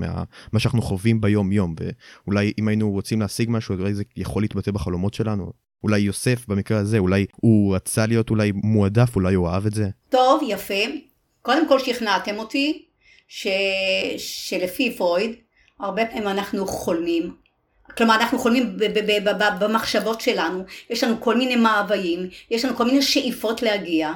מה 0.54 0.60
שאנחנו 0.60 0.82
חווים 0.82 1.22
ביום-יום, 1.22 1.76
ואולי 2.26 2.54
אם 2.60 2.68
היינו 2.68 2.92
רוצים 2.92 3.22
להשיג 3.22 3.50
משהו, 3.52 3.76
אולי 3.76 3.94
זה 3.94 4.04
יכול 4.18 4.44
להתבטא 4.44 4.72
בחלומות 4.72 5.14
שלנו. 5.14 5.52
אולי 5.84 6.00
יוסף 6.00 6.48
במקרה 6.48 6.78
הזה, 6.78 6.98
אולי 6.98 7.26
הוא 7.36 7.76
רצה 7.76 8.06
להיות 8.06 8.30
אולי 8.30 8.52
מועדף, 8.56 9.16
אולי 9.16 9.34
הוא 9.34 9.50
אהב 9.50 9.66
את 9.66 9.74
זה. 9.74 9.90
טוב, 10.10 10.42
יפה. 10.48 11.13
קודם 11.44 11.68
כל 11.68 11.80
שכנעתם 11.80 12.40
אותי 12.40 12.86
ש... 13.28 13.48
שלפי 14.18 14.98
פרויד, 14.98 15.36
הרבה 15.80 16.06
פעמים 16.06 16.28
אנחנו 16.28 16.68
חולמים. 16.68 17.36
כלומר 17.98 18.16
אנחנו 18.16 18.40
חולמים 18.40 18.78
במחשבות 19.60 20.22
שלנו, 20.22 20.64
יש 20.90 21.04
לנו 21.04 21.22
כל 21.22 21.38
מיני 21.38 21.56
מאוויים, 21.56 22.30
יש 22.52 22.66
לנו 22.66 22.76
כל 22.76 22.86
מיני 22.86 23.02
שאיפות 23.02 23.62
להגיע, 23.62 24.12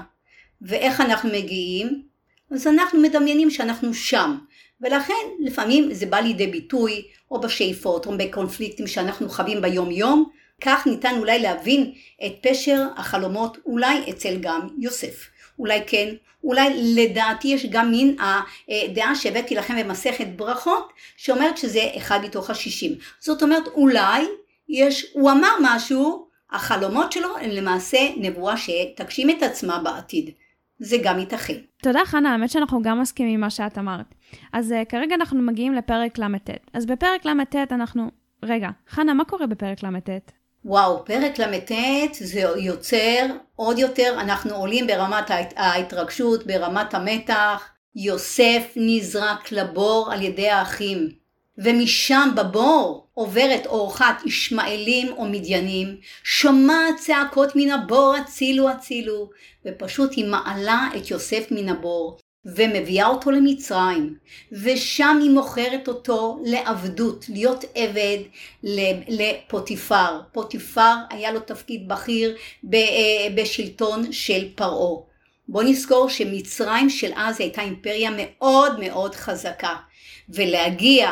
ואיך 0.62 1.01
אנחנו 1.01 1.29
מגיעים? 1.29 2.03
אז 2.51 2.67
אנחנו 2.67 3.00
מדמיינים 3.00 3.51
שאנחנו 3.51 3.93
שם, 3.93 4.38
ולכן 4.81 5.13
לפעמים 5.39 5.93
זה 5.93 6.05
בא 6.05 6.17
לידי 6.17 6.48
ביטוי 6.48 7.07
או 7.31 7.41
בשאיפות 7.41 8.05
או 8.05 8.17
בקונפליקטים 8.17 8.88
שאנחנו 8.88 9.29
חווים 9.29 9.62
ביום 9.62 9.91
יום, 9.91 10.29
כך 10.62 10.88
ניתן 10.88 11.15
אולי 11.17 11.39
להבין 11.39 11.91
את 12.25 12.34
פשר 12.41 12.88
החלומות 12.98 13.57
אולי 13.65 14.10
אצל 14.10 14.38
גם 14.41 14.67
יוסף. 14.79 15.29
אולי 15.59 15.81
כן, 15.87 16.07
אולי 16.43 16.69
לדעתי 16.95 17.47
יש 17.47 17.65
גם 17.65 17.91
מין 17.91 18.15
הדעה 18.19 19.15
שהבאתי 19.15 19.55
לכם 19.55 19.75
במסכת 19.79 20.27
ברכות, 20.35 20.93
שאומרת 21.17 21.57
שזה 21.57 21.81
אחד 21.97 22.19
מתוך 22.23 22.49
השישים. 22.49 22.91
זאת 23.19 23.43
אומרת, 23.43 23.67
אולי 23.67 24.25
יש, 24.69 25.05
הוא 25.13 25.31
אמר 25.31 25.51
משהו, 25.61 26.27
החלומות 26.51 27.11
שלו 27.11 27.37
הם 27.37 27.49
למעשה 27.49 27.97
נבואה 28.17 28.55
שתגשים 28.57 29.29
את 29.29 29.43
עצמה 29.43 29.79
בעתיד. 29.79 30.29
זה 30.79 30.97
גם 31.03 31.19
ייתכן. 31.19 31.53
תודה 31.81 31.99
חנה, 32.05 32.31
האמת 32.31 32.49
שאנחנו 32.49 32.81
גם 32.81 33.01
מסכימים 33.01 33.33
עם 33.33 33.41
מה 33.41 33.49
שאת 33.49 33.77
אמרת. 33.77 34.15
אז 34.53 34.71
uh, 34.71 34.85
כרגע 34.85 35.15
אנחנו 35.15 35.41
מגיעים 35.41 35.73
לפרק 35.73 36.17
ל"ט. 36.17 36.49
אז 36.73 36.85
בפרק 36.85 37.25
ל"ט 37.25 37.55
אנחנו... 37.71 38.11
רגע, 38.43 38.69
חנה, 38.89 39.13
מה 39.13 39.25
קורה 39.25 39.47
בפרק 39.47 39.83
ל"ט? 39.83 40.09
וואו, 40.65 41.05
פרק 41.05 41.39
ל"ט 41.39 41.71
זה 42.13 42.39
יוצר 42.57 43.25
עוד 43.55 43.79
יותר, 43.79 44.15
אנחנו 44.19 44.55
עולים 44.55 44.87
ברמת 44.87 45.31
ההתרגשות, 45.55 46.47
ברמת 46.47 46.93
המתח. 46.93 47.69
יוסף 47.99 48.63
נזרק 48.75 49.51
לבור 49.51 50.09
על 50.11 50.21
ידי 50.21 50.49
האחים, 50.49 51.09
ומשם 51.57 52.29
בבור 52.35 53.07
עוברת 53.13 53.65
אורחת 53.65 54.21
ישמעאלים 54.25 55.13
או 55.13 55.25
מדיינים, 55.25 55.97
שומעת 56.23 56.95
צעקות 56.97 57.55
מן 57.55 57.71
הבור 57.71 58.15
הצילו 58.15 58.69
הצילו, 58.69 59.29
ופשוט 59.65 60.13
היא 60.13 60.25
מעלה 60.25 60.89
את 60.97 61.11
יוסף 61.11 61.47
מן 61.51 61.69
הבור, 61.69 62.17
ומביאה 62.55 63.07
אותו 63.07 63.31
למצרים, 63.31 64.15
ושם 64.51 65.19
היא 65.21 65.31
מוכרת 65.31 65.87
אותו 65.87 66.39
לעבדות, 66.45 67.25
להיות 67.29 67.65
עבד 67.75 68.17
לפוטיפר. 69.07 70.21
פוטיפר 70.31 70.93
היה 71.09 71.31
לו 71.31 71.39
תפקיד 71.39 71.87
בכיר 71.87 72.35
אה, 72.73 72.79
בשלטון 73.35 74.11
של 74.11 74.47
פרעה. 74.55 75.01
בוא 75.47 75.63
נזכור 75.63 76.09
שמצרים 76.09 76.89
של 76.89 77.11
אז 77.15 77.39
הייתה 77.39 77.61
אימפריה 77.61 78.09
מאוד 78.17 78.79
מאוד 78.79 79.15
חזקה, 79.15 79.75
ולהגיע 80.29 81.11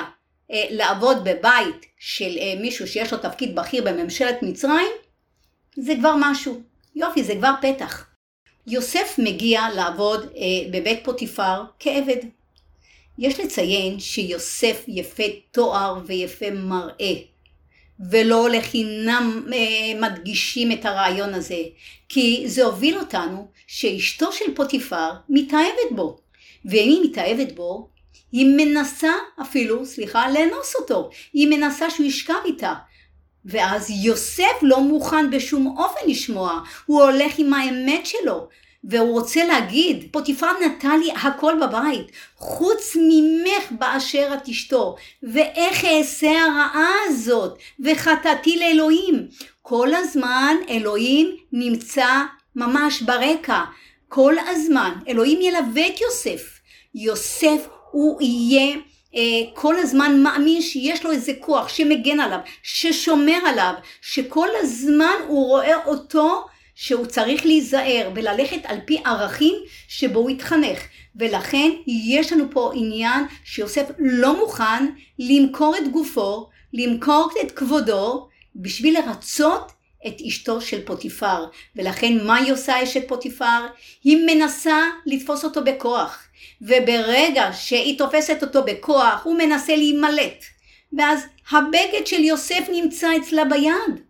אה, 0.51 0.63
לעבוד 0.69 1.23
בבית 1.23 1.85
של 1.99 2.37
אה, 2.37 2.53
מישהו 2.61 2.87
שיש 2.87 3.13
לו 3.13 3.19
תפקיד 3.19 3.55
בכיר 3.55 3.83
בממשלת 3.83 4.37
מצרים, 4.41 4.91
זה 5.77 5.93
כבר 5.99 6.13
משהו. 6.19 6.61
יופי, 6.95 7.23
זה 7.23 7.35
כבר 7.35 7.51
פתח. 7.61 8.14
יוסף 8.67 9.15
מגיע 9.17 9.61
לעבוד 9.75 10.21
אה, 10.21 10.71
בבית 10.71 10.99
פוטיפר 11.03 11.63
כעבד. 11.79 12.17
יש 13.17 13.39
לציין 13.39 13.99
שיוסף 13.99 14.83
יפה 14.87 15.23
תואר 15.51 15.99
ויפה 16.05 16.51
מראה, 16.51 17.13
ולא 18.09 18.49
לחינם 18.49 19.47
אה, 19.53 19.99
מדגישים 20.09 20.71
את 20.71 20.85
הרעיון 20.85 21.33
הזה, 21.33 21.63
כי 22.09 22.43
זה 22.47 22.63
הוביל 22.63 22.97
אותנו 22.97 23.47
שאשתו 23.67 24.31
של 24.31 24.55
פוטיפר 24.55 25.11
מתאהבת 25.29 25.91
בו, 25.91 26.17
ואם 26.65 26.89
היא 26.89 27.09
מתאהבת 27.09 27.51
בו, 27.51 27.89
היא 28.31 28.45
מנסה 28.57 29.11
אפילו, 29.41 29.85
סליחה, 29.85 30.31
לאנוס 30.31 30.75
אותו, 30.75 31.09
היא 31.33 31.47
מנסה 31.47 31.89
שהוא 31.89 32.05
ישכב 32.05 32.33
איתה, 32.45 32.73
ואז 33.45 33.89
יוסף 33.89 34.53
לא 34.61 34.81
מוכן 34.81 35.29
בשום 35.29 35.77
אופן 35.77 35.99
לשמוע, 36.07 36.59
הוא 36.85 37.03
הולך 37.03 37.33
עם 37.37 37.53
האמת 37.53 38.05
שלו, 38.05 38.47
והוא 38.83 39.11
רוצה 39.11 39.45
להגיד, 39.45 40.07
פוטיפר 40.11 40.51
נתן 40.65 40.99
לי 40.99 41.11
הכל 41.11 41.53
בבית, 41.61 42.11
חוץ 42.37 42.95
ממך 42.95 43.71
באשר 43.71 44.29
את 44.33 44.49
אשתו, 44.49 44.95
ואיך 45.23 45.85
אעשה 45.85 46.31
הרעה 46.31 46.91
הזאת, 47.07 47.57
וחטאתי 47.79 48.59
לאלוהים. 48.59 49.27
כל 49.61 49.93
הזמן 49.93 50.55
אלוהים 50.69 51.35
נמצא 51.51 52.07
ממש 52.55 53.01
ברקע, 53.01 53.61
כל 54.09 54.35
הזמן, 54.47 54.91
אלוהים 55.07 55.41
ילווה 55.41 55.87
את 55.87 56.01
יוסף. 56.01 56.59
יוסף 56.95 57.67
הוא 57.91 58.21
יהיה 58.21 58.75
כל 59.53 59.75
הזמן 59.79 60.19
מאמין 60.23 60.61
שיש 60.61 61.05
לו 61.05 61.11
איזה 61.11 61.31
כוח 61.39 61.67
שמגן 61.67 62.19
עליו, 62.19 62.39
ששומר 62.63 63.37
עליו, 63.45 63.73
שכל 64.01 64.47
הזמן 64.61 65.15
הוא 65.27 65.47
רואה 65.47 65.85
אותו 65.85 66.45
שהוא 66.75 67.05
צריך 67.05 67.45
להיזהר 67.45 68.09
וללכת 68.15 68.59
על 68.63 68.77
פי 68.85 69.01
ערכים 69.05 69.55
שבו 69.87 70.19
הוא 70.19 70.29
התחנך. 70.29 70.79
ולכן 71.15 71.71
יש 71.87 72.33
לנו 72.33 72.45
פה 72.51 72.71
עניין 72.75 73.23
שיוסף 73.43 73.85
לא 73.99 74.39
מוכן 74.39 74.85
למכור 75.19 75.75
את 75.77 75.91
גופו, 75.91 76.49
למכור 76.73 77.29
את 77.41 77.51
כבודו, 77.51 78.27
בשביל 78.55 78.99
לרצות 78.99 79.71
את 80.07 80.21
אשתו 80.27 80.61
של 80.61 80.85
פוטיפר. 80.85 81.45
ולכן 81.75 82.25
מה 82.25 82.35
היא 82.35 82.53
עושה 82.53 82.83
אשת 82.83 83.07
פוטיפר? 83.07 83.65
היא 84.03 84.17
מנסה 84.25 84.81
לתפוס 85.05 85.43
אותו 85.43 85.63
בכוח. 85.63 86.23
וברגע 86.61 87.49
שהיא 87.53 87.97
תופסת 87.97 88.37
אותו 88.41 88.63
בכוח, 88.63 89.21
הוא 89.23 89.37
מנסה 89.37 89.75
להימלט. 89.75 90.43
ואז 90.97 91.25
הבגד 91.51 92.07
של 92.07 92.23
יוסף 92.23 92.69
נמצא 92.71 93.17
אצלה 93.17 93.45
ביד. 93.45 94.01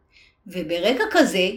וברגע 0.48 1.04
כזה, 1.12 1.50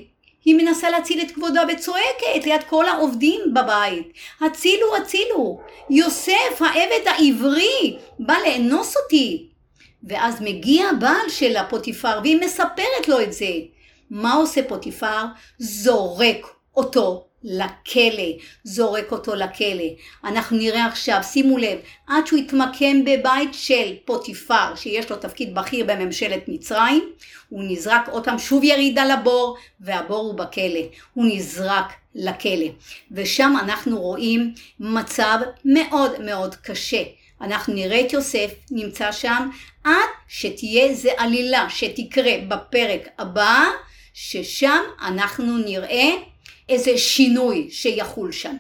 היא 0.45 0.55
מנסה 0.55 0.91
להציל 0.91 1.21
את 1.21 1.31
כבודה 1.31 1.63
וצועקת 1.69 2.45
ליד 2.45 2.63
כל 2.69 2.89
העובדים 2.89 3.41
בבית. 3.55 4.13
הצילו, 4.41 4.97
הצילו. 4.97 5.61
יוסף, 5.91 6.61
העבד 6.61 7.07
העברי, 7.07 7.97
בא 8.19 8.35
לאנוס 8.47 8.97
אותי. 8.97 9.49
ואז 10.03 10.41
מגיע 10.41 10.89
הבעל 10.89 11.29
של 11.29 11.57
הפוטיפר 11.57 12.19
והיא 12.23 12.41
מספרת 12.41 13.09
לו 13.09 13.21
את 13.21 13.33
זה. 13.33 13.51
מה 14.11 14.35
עושה 14.35 14.61
פוטיפר? 14.69 15.25
זורק 15.59 16.47
אותו 16.77 17.25
לכלא, 17.45 18.33
זורק 18.65 19.13
אותו 19.13 19.35
לכלא. 19.35 19.85
אנחנו 20.25 20.57
נראה 20.57 20.87
עכשיו, 20.87 21.21
שימו 21.23 21.59
לב, 21.59 21.79
עד 22.07 22.27
שהוא 22.27 22.39
התמקם 22.39 23.05
בבית 23.05 23.51
של 23.53 23.95
פוטיפר, 24.05 24.75
שיש 24.77 25.11
לו 25.11 25.17
תפקיד 25.17 25.55
בכיר 25.55 25.85
בממשלת 25.85 26.43
מצרים, 26.49 27.13
הוא 27.49 27.65
נזרק 27.69 28.09
אותם 28.09 28.39
שוב 28.39 28.65
ירידה 28.65 29.05
לבור, 29.05 29.57
והבור 29.81 30.19
הוא 30.19 30.35
בכלא. 30.35 30.81
הוא 31.15 31.25
נזרק 31.29 31.93
לכלא. 32.15 32.67
ושם 33.13 33.55
אנחנו 33.61 34.01
רואים 34.01 34.55
מצב 34.81 35.39
מאוד 35.65 36.21
מאוד 36.21 36.55
קשה. 36.55 37.03
אנחנו 37.41 37.75
נראה 37.75 38.01
את 38.01 38.13
יוסף 38.13 38.51
נמצא 38.71 39.13
שם 39.13 39.49
עד 39.85 40.09
שתהיה 40.29 40.85
איזה 40.85 41.11
עלילה 41.17 41.71
שתקרה 41.71 42.33
בפרק 42.49 43.09
הבא, 43.19 43.65
ששם 44.21 44.83
אנחנו 45.03 45.59
נראה 45.59 46.11
איזה 46.69 46.99
שינוי 46.99 47.69
שיחול 47.71 48.33
שם. 48.33 48.57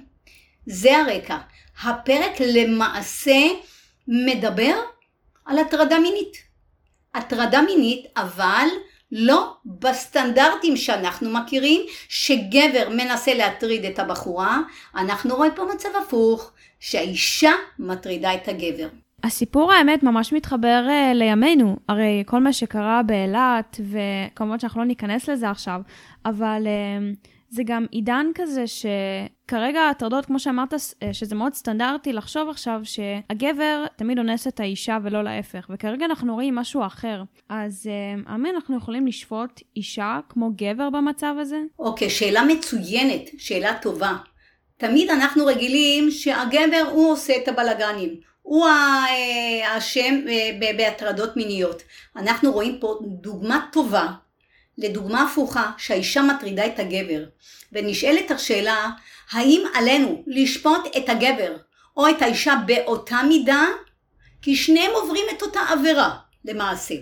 זה 0.66 0.96
הרקע. 0.96 1.38
הפרק 1.82 2.40
למעשה 2.40 3.40
מדבר 4.08 4.74
על 5.44 5.58
הטרדה 5.58 5.98
מינית. 5.98 6.36
הטרדה 7.14 7.62
מינית, 7.62 8.06
אבל 8.16 8.66
לא 9.12 9.52
בסטנדרטים 9.66 10.76
שאנחנו 10.76 11.30
מכירים, 11.30 11.86
שגבר 12.08 12.88
מנסה 12.90 13.34
להטריד 13.34 13.84
את 13.84 13.98
הבחורה, 13.98 14.58
אנחנו 14.94 15.36
רואים 15.36 15.52
פה 15.56 15.64
מצב 15.74 15.88
הפוך, 16.02 16.50
שהאישה 16.80 17.52
מטרידה 17.78 18.34
את 18.34 18.48
הגבר. 18.48 18.88
הסיפור 19.24 19.72
האמת 19.72 20.02
ממש 20.02 20.32
מתחבר 20.32 20.86
uh, 20.88 21.14
לימינו, 21.14 21.76
הרי 21.88 22.22
כל 22.26 22.40
מה 22.40 22.52
שקרה 22.52 23.02
באילת, 23.02 23.80
וכמובן 23.80 24.58
שאנחנו 24.58 24.80
לא 24.80 24.86
ניכנס 24.86 25.28
לזה 25.28 25.50
עכשיו, 25.50 25.80
אבל 26.24 26.66
uh, 26.66 27.28
זה 27.50 27.62
גם 27.66 27.86
עידן 27.90 28.26
כזה 28.34 28.64
שכרגע 28.66 29.80
ההטרדות, 29.80 30.26
כמו 30.26 30.38
שאמרת, 30.38 30.74
אה, 30.74 31.12
שזה 31.12 31.34
מאוד 31.34 31.54
סטנדרטי 31.54 32.12
לחשוב 32.12 32.48
עכשיו 32.48 32.80
שהגבר 32.84 33.84
תמיד 33.96 34.18
אונס 34.18 34.46
את 34.46 34.60
האישה 34.60 34.98
ולא 35.02 35.24
להפך, 35.24 35.66
וכרגע 35.70 36.04
אנחנו 36.04 36.34
רואים 36.34 36.54
משהו 36.54 36.86
אחר. 36.86 37.22
אז 37.48 37.90
אה, 37.90 38.34
אנחנו 38.50 38.76
יכולים 38.76 39.06
לשפוט 39.06 39.60
אישה 39.76 40.20
כמו 40.28 40.50
גבר 40.56 40.90
במצב 40.90 41.34
הזה? 41.40 41.60
אוקיי, 41.78 42.08
okay, 42.08 42.10
שאלה 42.10 42.42
מצוינת, 42.44 43.30
שאלה 43.38 43.78
טובה. 43.82 44.16
תמיד 44.76 45.10
אנחנו 45.10 45.46
רגילים 45.46 46.10
שהגבר 46.10 46.84
הוא 46.92 47.12
עושה 47.12 47.32
את 47.42 47.48
הבלגנים. 47.48 48.20
הוא 48.48 48.66
אה, 48.66 49.68
האשם 49.68 50.20
בהטרדות 50.76 51.36
מיניות. 51.36 51.82
אנחנו 52.16 52.52
רואים 52.52 52.78
פה 52.80 52.98
דוגמה 53.02 53.66
טובה 53.72 54.06
לדוגמה 54.78 55.22
הפוכה, 55.22 55.70
שהאישה 55.78 56.22
מטרידה 56.22 56.66
את 56.66 56.78
הגבר, 56.78 57.24
ונשאלת 57.72 58.30
השאלה, 58.30 58.90
האם 59.30 59.62
עלינו 59.74 60.22
לשפוט 60.26 60.96
את 60.96 61.08
הגבר 61.08 61.56
או 61.96 62.08
את 62.08 62.22
האישה 62.22 62.54
באותה 62.66 63.22
מידה? 63.28 63.66
כי 64.42 64.56
שניהם 64.56 64.90
עוברים 64.94 65.24
את 65.36 65.42
אותה 65.42 65.60
עבירה, 65.68 66.16
למעשה. 66.44 66.94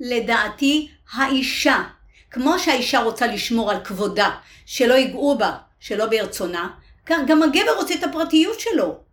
לדעתי, 0.00 0.88
האישה, 1.12 1.82
כמו 2.30 2.58
שהאישה 2.58 3.00
רוצה 3.00 3.26
לשמור 3.26 3.70
על 3.70 3.84
כבודה, 3.84 4.30
שלא 4.66 4.94
ייגעו 4.94 5.38
בה, 5.38 5.56
שלא 5.80 6.06
ברצונה, 6.06 6.68
כך 7.06 7.16
גם 7.26 7.42
הגבר 7.42 7.76
רוצה 7.76 7.94
את 7.94 8.04
הפרטיות 8.04 8.60
שלו. 8.60 9.11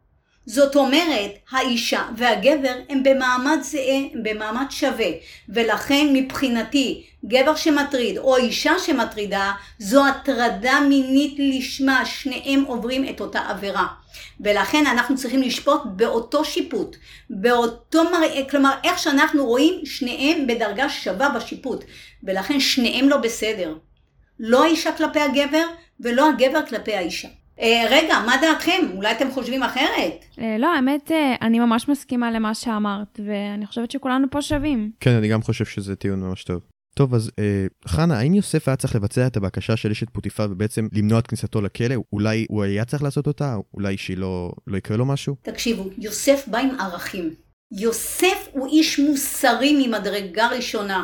זאת 0.50 0.76
אומרת, 0.76 1.32
האישה 1.52 2.04
והגבר 2.18 2.74
הם 2.90 3.04
במעמד 3.04 3.58
זהה, 3.62 3.98
הם 4.14 4.24
במעמד 4.24 4.66
שווה, 4.70 5.10
ולכן 5.50 6.08
מבחינתי, 6.14 7.04
גבר 7.26 7.56
שמטריד 7.56 8.18
או 8.18 8.38
אישה 8.38 8.80
שמטרידה, 8.80 9.52
זו 9.80 10.08
הטרדה 10.08 10.80
מינית 10.90 11.36
לשמה, 11.38 12.06
שניהם 12.06 12.64
עוברים 12.64 13.10
את 13.10 13.22
אותה 13.22 13.40
עבירה. 13.40 13.88
ולכן 14.40 14.86
אנחנו 14.86 15.16
צריכים 15.16 15.42
לשפוט 15.42 15.82
באותו 15.86 16.46
שיפוט, 16.46 16.96
באותו 17.30 18.04
מראה, 18.04 18.50
כלומר 18.50 18.74
איך 18.84 19.00
שאנחנו 19.00 19.46
רואים 19.46 19.86
שניהם 19.86 20.48
בדרגה 20.48 20.90
שווה 20.90 21.30
בשיפוט, 21.30 21.84
ולכן 22.24 22.60
שניהם 22.60 23.10
לא 23.10 23.18
בסדר. 23.18 23.76
לא 24.40 24.64
האישה 24.64 24.92
כלפי 24.92 25.20
הגבר 25.20 25.66
ולא 26.00 26.30
הגבר 26.30 26.66
כלפי 26.70 26.96
האישה. 26.96 27.28
אה, 27.60 27.86
רגע, 27.92 28.16
מה 28.26 28.36
דעתכם? 28.42 28.86
אולי 28.96 29.12
אתם 29.12 29.32
חושבים 29.32 29.64
אחרת? 29.64 30.26
אה, 30.40 30.58
לא, 30.58 30.76
האמת, 30.76 31.12
אה, 31.12 31.36
אני 31.42 31.60
ממש 31.60 31.90
מסכימה 31.90 32.32
למה 32.32 32.56
שאמרת, 32.56 33.20
ואני 33.26 33.66
חושבת 33.66 33.92
שכולנו 33.92 34.28
פה 34.32 34.42
שווים. 34.42 34.92
כן, 35.00 35.12
אני 35.12 35.28
גם 35.28 35.42
חושב 35.42 35.66
שזה 35.66 35.96
טיעון 35.96 36.20
ממש 36.20 36.44
טוב. 36.44 36.62
טוב, 36.96 37.14
אז 37.14 37.32
אה, 37.40 37.66
חנה, 37.88 38.20
האם 38.20 38.34
יוסף 38.34 38.68
היה 38.68 38.76
צריך 38.76 38.96
לבצע 38.96 39.28
את 39.28 39.38
הבקשה 39.38 39.78
של 39.78 39.92
אשת 39.92 40.10
פוטיפר 40.10 40.48
ובעצם 40.52 40.88
למנוע 40.94 41.20
את 41.20 41.28
כניסתו 41.28 41.62
לכלא? 41.62 41.96
אולי 42.14 42.46
הוא 42.50 42.64
היה 42.64 42.86
צריך 42.86 43.04
לעשות 43.04 43.28
אותה? 43.28 43.58
אולי 43.74 43.98
שהיא 43.98 44.18
לא, 44.18 44.52
לא 44.68 44.78
יקרה 44.78 44.98
לו 44.98 45.06
משהו? 45.06 45.36
תקשיבו, 45.42 45.90
יוסף 45.98 46.48
בא 46.48 46.58
עם 46.58 46.70
ערכים. 46.80 47.34
יוסף 47.72 48.48
הוא 48.52 48.68
איש 48.68 49.00
מוסרי 49.00 49.88
ממדרגה 49.88 50.48
ראשונה. 50.48 51.04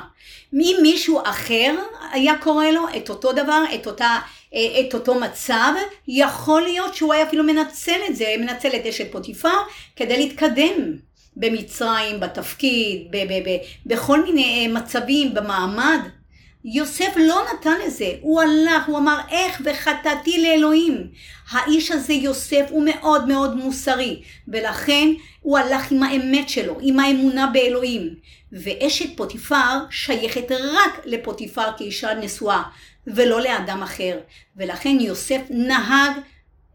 מי 0.53 0.73
מישהו 0.81 1.21
אחר 1.25 1.75
היה 2.11 2.33
קורא 2.37 2.65
לו 2.65 2.81
את 2.97 3.09
אותו 3.09 3.31
דבר, 3.31 3.63
את, 3.75 3.87
אותה, 3.87 4.19
אה, 4.53 4.79
את 4.79 4.93
אותו 4.93 5.15
מצב, 5.15 5.73
יכול 6.07 6.61
להיות 6.61 6.95
שהוא 6.95 7.13
היה 7.13 7.27
אפילו 7.27 7.43
מנצל 7.43 7.99
את 8.09 8.15
זה, 8.15 8.25
מנצל 8.39 8.75
את 8.75 8.85
אשת 8.85 9.11
פוטיפר 9.11 9.57
כדי 9.95 10.17
להתקדם 10.17 10.93
במצרים, 11.35 12.19
בתפקיד, 12.19 13.07
ב- 13.11 13.17
ב- 13.17 13.49
ב- 13.49 13.57
בכל 13.85 14.23
מיני 14.23 14.67
אה, 14.67 14.73
מצבים, 14.73 15.33
במעמד. 15.33 15.99
יוסף 16.67 17.13
לא 17.17 17.41
נתן 17.53 17.75
לזה, 17.85 18.11
הוא 18.21 18.41
הלך, 18.41 18.87
הוא 18.87 18.97
אמר 18.97 19.19
איך 19.31 19.61
וחטאתי 19.65 20.41
לאלוהים. 20.41 21.07
האיש 21.49 21.91
הזה 21.91 22.13
יוסף 22.13 22.65
הוא 22.69 22.85
מאוד 22.85 23.27
מאוד 23.27 23.55
מוסרי, 23.55 24.21
ולכן 24.47 25.07
הוא 25.41 25.57
הלך 25.57 25.91
עם 25.91 26.03
האמת 26.03 26.49
שלו, 26.49 26.77
עם 26.81 26.99
האמונה 26.99 27.47
באלוהים. 27.47 28.15
ואשת 28.51 29.17
פוטיפר 29.17 29.85
שייכת 29.89 30.51
רק 30.51 31.01
לפוטיפר 31.05 31.77
כאישה 31.77 32.13
נשואה, 32.13 32.63
ולא 33.07 33.41
לאדם 33.41 33.83
אחר. 33.83 34.19
ולכן 34.57 34.97
יוסף 34.99 35.41
נהג 35.49 36.11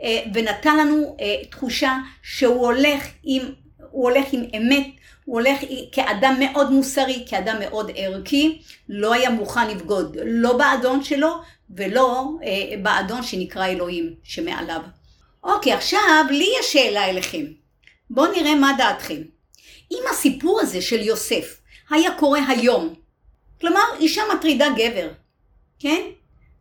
אה, 0.03 0.23
ונתן 0.35 0.77
לנו 0.77 1.17
אה, 1.21 1.45
תחושה 1.51 1.97
שהוא 2.23 2.67
הולך 2.67 3.07
עם, 3.25 3.43
הולך 3.91 4.27
עם 4.33 4.43
אמת, 4.57 4.87
הוא 5.25 5.41
הולך 5.41 5.59
כאדם 5.93 6.37
מאוד 6.39 6.71
מוסרי, 6.71 7.25
כאדם 7.29 7.57
מאוד 7.61 7.91
ערכי, 7.95 8.63
לא 8.89 9.13
היה 9.15 9.31
מוכן 9.31 9.69
לבגוד 9.69 10.17
לא 10.25 10.57
באדון 10.57 11.05
שלו 11.05 11.35
ולא 11.71 12.31
אה, 12.45 12.77
באדון 12.83 13.23
שנקרא 13.23 13.67
אלוהים 13.67 14.15
שמעליו. 14.23 14.81
אוקיי, 15.45 15.73
עכשיו 15.73 16.25
לי 16.31 16.49
יש 16.61 16.73
שאלה 16.73 17.05
אליכם. 17.11 17.45
בואו 18.11 18.33
נראה 18.33 18.55
מה 18.55 18.73
דעתכם. 18.79 19.23
אם 19.93 20.03
הסיפור 20.11 20.61
הזה 20.61 20.83
של 20.83 21.01
יוסף 21.03 21.61
היה 21.91 22.11
קורה 22.19 22.41
היום, 22.49 22.95
כלומר, 23.61 23.83
אישה 24.01 24.23
מטרידה 24.35 24.67
גבר, 24.77 25.09
כן? 25.79 26.01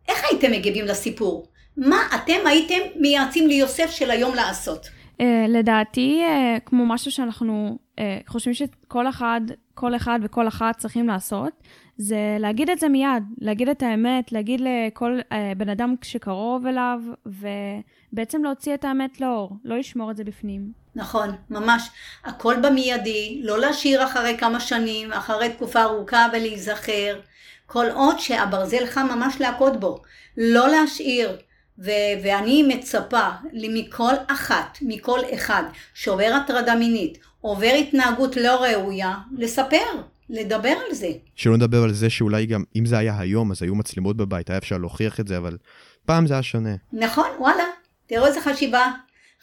איך 0.07 0.23
הייתם 0.23 0.51
מגיבים 0.51 0.85
לסיפור? 0.85 1.47
מה 1.77 2.07
אתם 2.15 2.47
הייתם 2.47 2.79
מייעצים 2.95 3.47
ליוסף 3.47 3.91
של 3.91 4.11
היום 4.11 4.35
לעשות? 4.35 4.87
Uh, 5.19 5.23
לדעתי, 5.47 6.21
uh, 6.25 6.59
כמו 6.65 6.85
משהו 6.85 7.11
שאנחנו 7.11 7.77
uh, 7.95 8.01
חושבים 8.27 8.53
שכל 8.53 9.09
אחד, 9.09 9.41
כל 9.73 9.95
אחד 9.95 10.19
וכל 10.23 10.47
אחת 10.47 10.77
צריכים 10.77 11.07
לעשות, 11.07 11.53
זה 11.97 12.37
להגיד 12.39 12.69
את 12.69 12.79
זה 12.79 12.89
מיד, 12.89 13.23
להגיד 13.37 13.69
את 13.69 13.83
האמת, 13.83 14.31
להגיד 14.31 14.61
לכל 14.63 15.19
בן 15.57 15.69
אדם 15.69 15.95
שקרוב 16.01 16.65
אליו, 16.65 16.99
ובעצם 17.25 18.43
להוציא 18.43 18.73
את 18.73 18.85
האמת 18.85 19.21
לאור, 19.21 19.51
לא 19.63 19.77
לשמור 19.77 20.11
את 20.11 20.17
זה 20.17 20.23
בפנים. 20.23 20.71
נכון, 20.95 21.29
ממש. 21.49 21.89
הכל 22.25 22.55
במיידי, 22.63 23.41
לא 23.43 23.59
להשאיר 23.59 24.03
אחרי 24.03 24.37
כמה 24.37 24.59
שנים, 24.59 25.13
אחרי 25.13 25.49
תקופה 25.49 25.81
ארוכה 25.83 26.27
ולהיזכר. 26.33 27.19
כל 27.65 27.85
עוד 27.93 28.19
שהברזל 28.19 28.85
חם 28.85 29.07
ממש 29.15 29.41
להכות 29.41 29.79
בו. 29.79 30.01
לא 30.37 30.67
להשאיר. 30.69 31.37
ו- 31.79 32.23
ואני 32.23 32.63
מצפה 32.63 33.29
מכל 33.53 34.13
אחת, 34.27 34.77
מכל 34.81 35.19
אחד 35.33 35.63
שעובר 35.93 36.31
הטרדה 36.43 36.75
מינית, 36.75 37.17
עובר 37.41 37.71
התנהגות 37.79 38.37
לא 38.37 38.63
ראויה, 38.63 39.13
לספר, 39.37 39.85
לדבר 40.29 40.73
על 40.87 40.93
זה. 40.95 41.11
שלא 41.35 41.57
נדבר 41.57 41.83
על 41.83 41.93
זה 41.93 42.09
שאולי 42.09 42.45
גם, 42.45 42.63
אם 42.75 42.85
זה 42.85 42.97
היה 42.97 43.19
היום, 43.19 43.51
אז 43.51 43.63
היו 43.63 43.75
מצלמות 43.75 44.17
בבית, 44.17 44.49
היה 44.49 44.57
אפשר 44.57 44.77
להוכיח 44.77 45.19
את 45.19 45.27
זה, 45.27 45.37
אבל 45.37 45.57
פעם 46.05 46.27
זה 46.27 46.33
היה 46.33 46.43
שונה. 46.43 46.75
נכון, 46.93 47.27
וואלה. 47.39 47.63
תראו 48.07 48.25
איזה 48.25 48.41
חשיבה. 48.41 48.91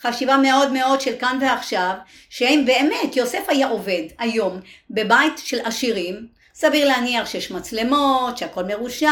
חשיבה 0.01 0.37
מאוד 0.37 0.73
מאוד 0.73 1.01
של 1.01 1.13
כאן 1.21 1.39
ועכשיו, 1.41 1.95
שאם 2.31 2.65
באמת 2.67 3.17
יוסף 3.17 3.45
היה 3.49 3.69
עובד 3.69 4.03
היום 4.19 4.61
בבית 4.91 5.39
של 5.39 5.59
עשירים, 5.65 6.27
סביר 6.55 6.89
להניח 6.89 7.27
שיש 7.27 7.51
מצלמות, 7.51 8.39
שהכל 8.39 8.65
מרושת, 8.65 9.09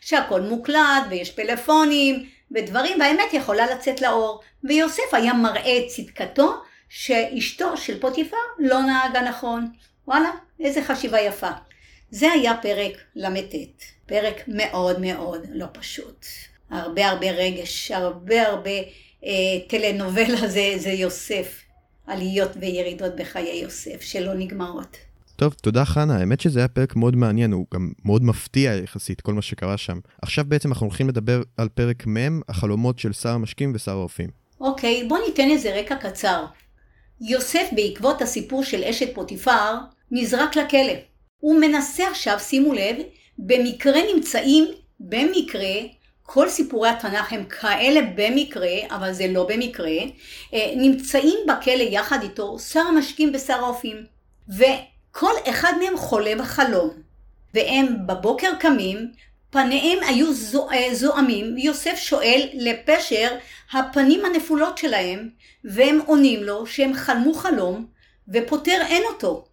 שהכל 0.00 0.40
מוקלט 0.40 1.02
ויש 1.10 1.30
פלאפונים 1.30 2.26
ודברים, 2.50 3.00
והאמת 3.00 3.32
יכולה 3.32 3.74
לצאת 3.74 4.00
לאור. 4.00 4.40
ויוסף 4.64 5.02
היה 5.12 5.32
מראה 5.32 5.78
את 5.78 5.86
צדקתו 5.86 6.54
שאשתו 6.88 7.76
של 7.76 8.00
פוטיפר 8.00 8.36
לא 8.58 8.82
נהגה 8.82 9.20
נכון. 9.20 9.68
וואלה, 10.08 10.30
איזה 10.60 10.84
חשיבה 10.84 11.20
יפה. 11.20 11.50
זה 12.10 12.32
היה 12.32 12.56
פרק 12.62 12.92
ל"ט, 13.14 13.54
פרק 14.06 14.44
מאוד 14.48 15.00
מאוד 15.00 15.46
לא 15.52 15.66
פשוט. 15.72 16.26
הרבה 16.70 17.08
הרבה 17.08 17.30
רגש, 17.30 17.90
הרבה 17.90 18.48
הרבה 18.48 18.70
אה, 19.24 19.30
טלנובלה 19.68 20.48
זה, 20.48 20.72
זה 20.76 20.90
יוסף, 20.90 21.62
עליות 22.06 22.50
וירידות 22.60 23.16
בחיי 23.16 23.60
יוסף, 23.62 24.00
שלא 24.00 24.34
נגמרות. 24.34 24.96
טוב, 25.36 25.54
תודה 25.62 25.84
חנה, 25.84 26.16
האמת 26.16 26.40
שזה 26.40 26.58
היה 26.58 26.68
פרק 26.68 26.96
מאוד 26.96 27.16
מעניין, 27.16 27.52
הוא 27.52 27.66
גם 27.74 27.92
מאוד 28.04 28.22
מפתיע 28.22 28.74
יחסית, 28.74 29.20
כל 29.20 29.34
מה 29.34 29.42
שקרה 29.42 29.76
שם. 29.76 29.98
עכשיו 30.22 30.44
בעצם 30.48 30.68
אנחנו 30.68 30.86
הולכים 30.86 31.08
לדבר 31.08 31.42
על 31.56 31.68
פרק 31.68 32.06
מ', 32.06 32.40
החלומות 32.48 32.98
של 32.98 33.12
שר 33.12 33.28
המשקים 33.28 33.72
ושר 33.74 33.92
האופים. 33.92 34.30
אוקיי, 34.60 35.08
בוא 35.08 35.18
ניתן 35.26 35.50
איזה 35.50 35.80
רקע 35.80 35.96
קצר. 35.96 36.44
יוסף, 37.20 37.68
בעקבות 37.72 38.22
הסיפור 38.22 38.64
של 38.64 38.84
אשת 38.84 39.14
פוטיפר, 39.14 39.74
נזרק 40.10 40.56
לכלא. 40.56 40.92
הוא 41.40 41.60
מנסה 41.60 42.10
עכשיו, 42.10 42.36
שימו 42.38 42.72
לב, 42.72 42.96
במקרה 43.38 44.00
נמצאים, 44.14 44.64
במקרה, 45.00 45.74
כל 46.22 46.48
סיפורי 46.48 46.88
התנ"ך 46.88 47.32
הם 47.32 47.44
כאלה 47.44 48.00
במקרה, 48.16 48.74
אבל 48.90 49.12
זה 49.12 49.26
לא 49.28 49.46
במקרה, 49.50 49.98
אה, 50.54 50.72
נמצאים 50.76 51.38
בכלא 51.48 51.82
יחד 51.82 52.22
איתו 52.22 52.58
שר 52.58 52.80
המשקים 52.80 53.32
ושר 53.34 53.54
האופים. 53.64 53.96
וכל 55.16 55.32
אחד 55.50 55.72
מהם 55.80 55.96
חולה 55.96 56.34
בחלום. 56.38 56.90
והם 57.54 58.06
בבוקר 58.06 58.50
קמים, 58.60 59.12
פניהם 59.50 59.98
היו 60.02 60.26
אה, 60.72 60.94
זועמים, 60.94 61.58
יוסף 61.58 61.96
שואל 61.96 62.48
לפשר 62.54 63.28
הפנים 63.72 64.24
הנפולות 64.24 64.78
שלהם, 64.78 65.28
והם 65.64 66.00
עונים 66.06 66.42
לו 66.42 66.66
שהם 66.66 66.94
חלמו 66.94 67.34
חלום, 67.34 67.86
ופותר 68.28 68.80
אין 68.86 69.02
אותו. 69.12 69.44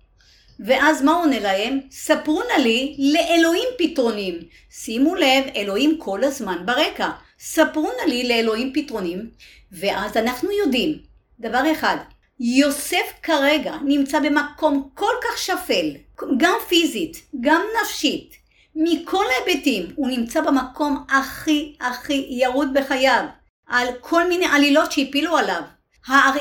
ואז 0.59 1.01
מה 1.01 1.11
עונה 1.11 1.39
להם? 1.39 1.79
ספרו 1.91 2.41
נא 2.43 2.61
לי 2.61 2.95
לאלוהים 2.99 3.69
פתרונים. 3.77 4.39
שימו 4.71 5.15
לב, 5.15 5.43
אלוהים 5.55 5.97
כל 5.97 6.23
הזמן 6.23 6.57
ברקע. 6.65 7.09
ספרו 7.39 7.91
נא 8.01 8.09
לי 8.09 8.27
לאלוהים 8.27 8.73
פתרונים, 8.73 9.29
ואז 9.71 10.17
אנחנו 10.17 10.51
יודעים, 10.51 10.97
דבר 11.39 11.71
אחד, 11.71 11.97
יוסף 12.39 13.13
כרגע 13.23 13.75
נמצא 13.85 14.19
במקום 14.19 14.89
כל 14.93 15.13
כך 15.23 15.37
שפל, 15.37 15.89
גם 16.37 16.55
פיזית, 16.67 17.21
גם 17.41 17.61
נפשית, 17.81 18.33
מכל 18.75 19.23
ההיבטים, 19.29 19.85
הוא 19.95 20.07
נמצא 20.09 20.41
במקום 20.41 21.05
הכי 21.09 21.75
הכי 21.79 22.27
ירוד 22.29 22.73
בחייו, 22.73 23.25
על 23.67 23.87
כל 23.99 24.27
מיני 24.29 24.45
עלילות 24.45 24.91
שהפילו 24.91 25.37
עליו. 25.37 25.61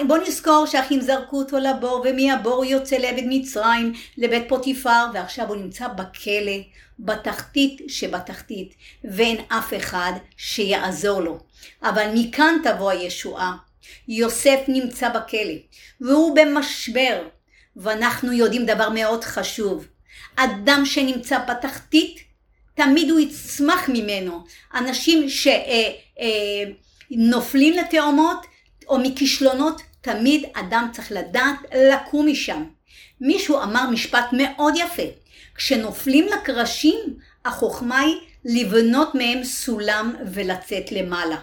בוא 0.07 0.19
נזכור 0.19 0.67
שהאחים 0.67 1.01
זרקו 1.01 1.39
אותו 1.39 1.59
לבור, 1.59 2.05
ומהבור 2.05 2.55
הוא 2.55 2.65
יוצא 2.65 2.97
לעבד 2.97 3.23
מצרים, 3.27 3.93
לבית 4.19 4.49
פוטיפר, 4.49 5.05
ועכשיו 5.15 5.49
הוא 5.49 5.57
נמצא 5.57 5.89
בכלא, 5.89 6.53
בתחתית 6.99 7.81
שבתחתית, 7.89 8.75
ואין 9.05 9.37
אף 9.49 9.75
אחד 9.77 10.13
שיעזור 10.37 11.21
לו. 11.21 11.39
אבל 11.83 12.07
מכאן 12.15 12.55
תבוא 12.65 12.91
הישועה. 12.91 13.57
יוסף 14.09 14.59
נמצא 14.69 15.09
בכלא, 15.09 15.55
והוא 16.01 16.37
במשבר, 16.37 17.23
ואנחנו 17.77 18.33
יודעים 18.33 18.67
דבר 18.67 18.91
מאוד 18.91 19.25
חשוב. 19.25 19.87
אדם 20.37 20.83
שנמצא 20.85 21.39
בתחתית, 21.39 22.21
תמיד 22.75 23.11
הוא 23.11 23.21
יצמח 23.21 23.89
ממנו. 23.89 24.45
אנשים 24.75 25.29
שנופלים 27.11 27.73
אה, 27.73 27.79
אה, 27.79 27.85
לתאומות, 27.85 28.47
או 28.89 28.99
מכישלונות, 28.99 29.83
תמיד 30.01 30.45
אדם 30.55 30.89
צריך 30.93 31.13
לדעת 31.13 31.57
לקום 31.75 32.27
משם. 32.27 32.65
מישהו 33.21 33.63
אמר 33.63 33.91
משפט 33.91 34.25
מאוד 34.33 34.75
יפה, 34.77 35.03
כשנופלים 35.55 36.27
לקרשים, 36.27 36.99
החוכמה 37.45 37.99
היא 37.99 38.17
לבנות 38.45 39.15
מהם 39.15 39.45
סולם 39.45 40.15
ולצאת 40.33 40.93
למעלה. 40.93 41.37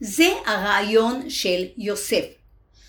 זה 0.00 0.28
הרעיון 0.46 1.30
של 1.30 1.64
יוסף. 1.78 2.24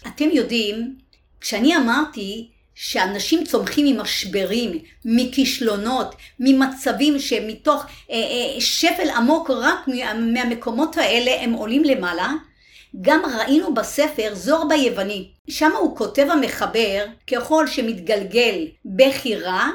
אתם 0.08 0.30
יודעים, 0.34 0.96
כשאני 1.42 1.78
אמרתי 1.78 2.50
שאנשים 2.76 3.44
צומחים 3.46 3.86
ממשברים, 3.86 4.80
מכישלונות, 5.06 6.16
ממצבים 6.40 7.20
שמתוך 7.20 7.86
אה, 8.12 8.16
אה, 8.16 8.62
שפל 8.62 9.10
עמוק 9.16 9.50
רק 9.50 9.88
מהמקומות 10.16 10.98
האלה 10.98 11.42
הם 11.42 11.54
עולים 11.54 11.84
למעלה, 11.84 12.34
גם 13.02 13.22
ראינו 13.38 13.74
בספר 13.74 14.36
זור 14.36 14.68
ביווני. 14.70 15.30
שם 15.50 15.72
הוא 15.80 15.98
כותב 15.98 16.28
המחבר, 16.32 17.06
ככל 17.28 17.68
שמתגלגל 17.68 18.66
בכי 18.86 19.36
רע, 19.36 19.68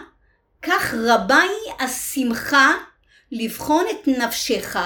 כך 0.63 0.95
רבה 0.95 1.41
היא 1.41 1.87
השמחה 1.87 2.73
לבחון 3.33 3.85
את 3.91 4.09
נפשך, 4.09 4.77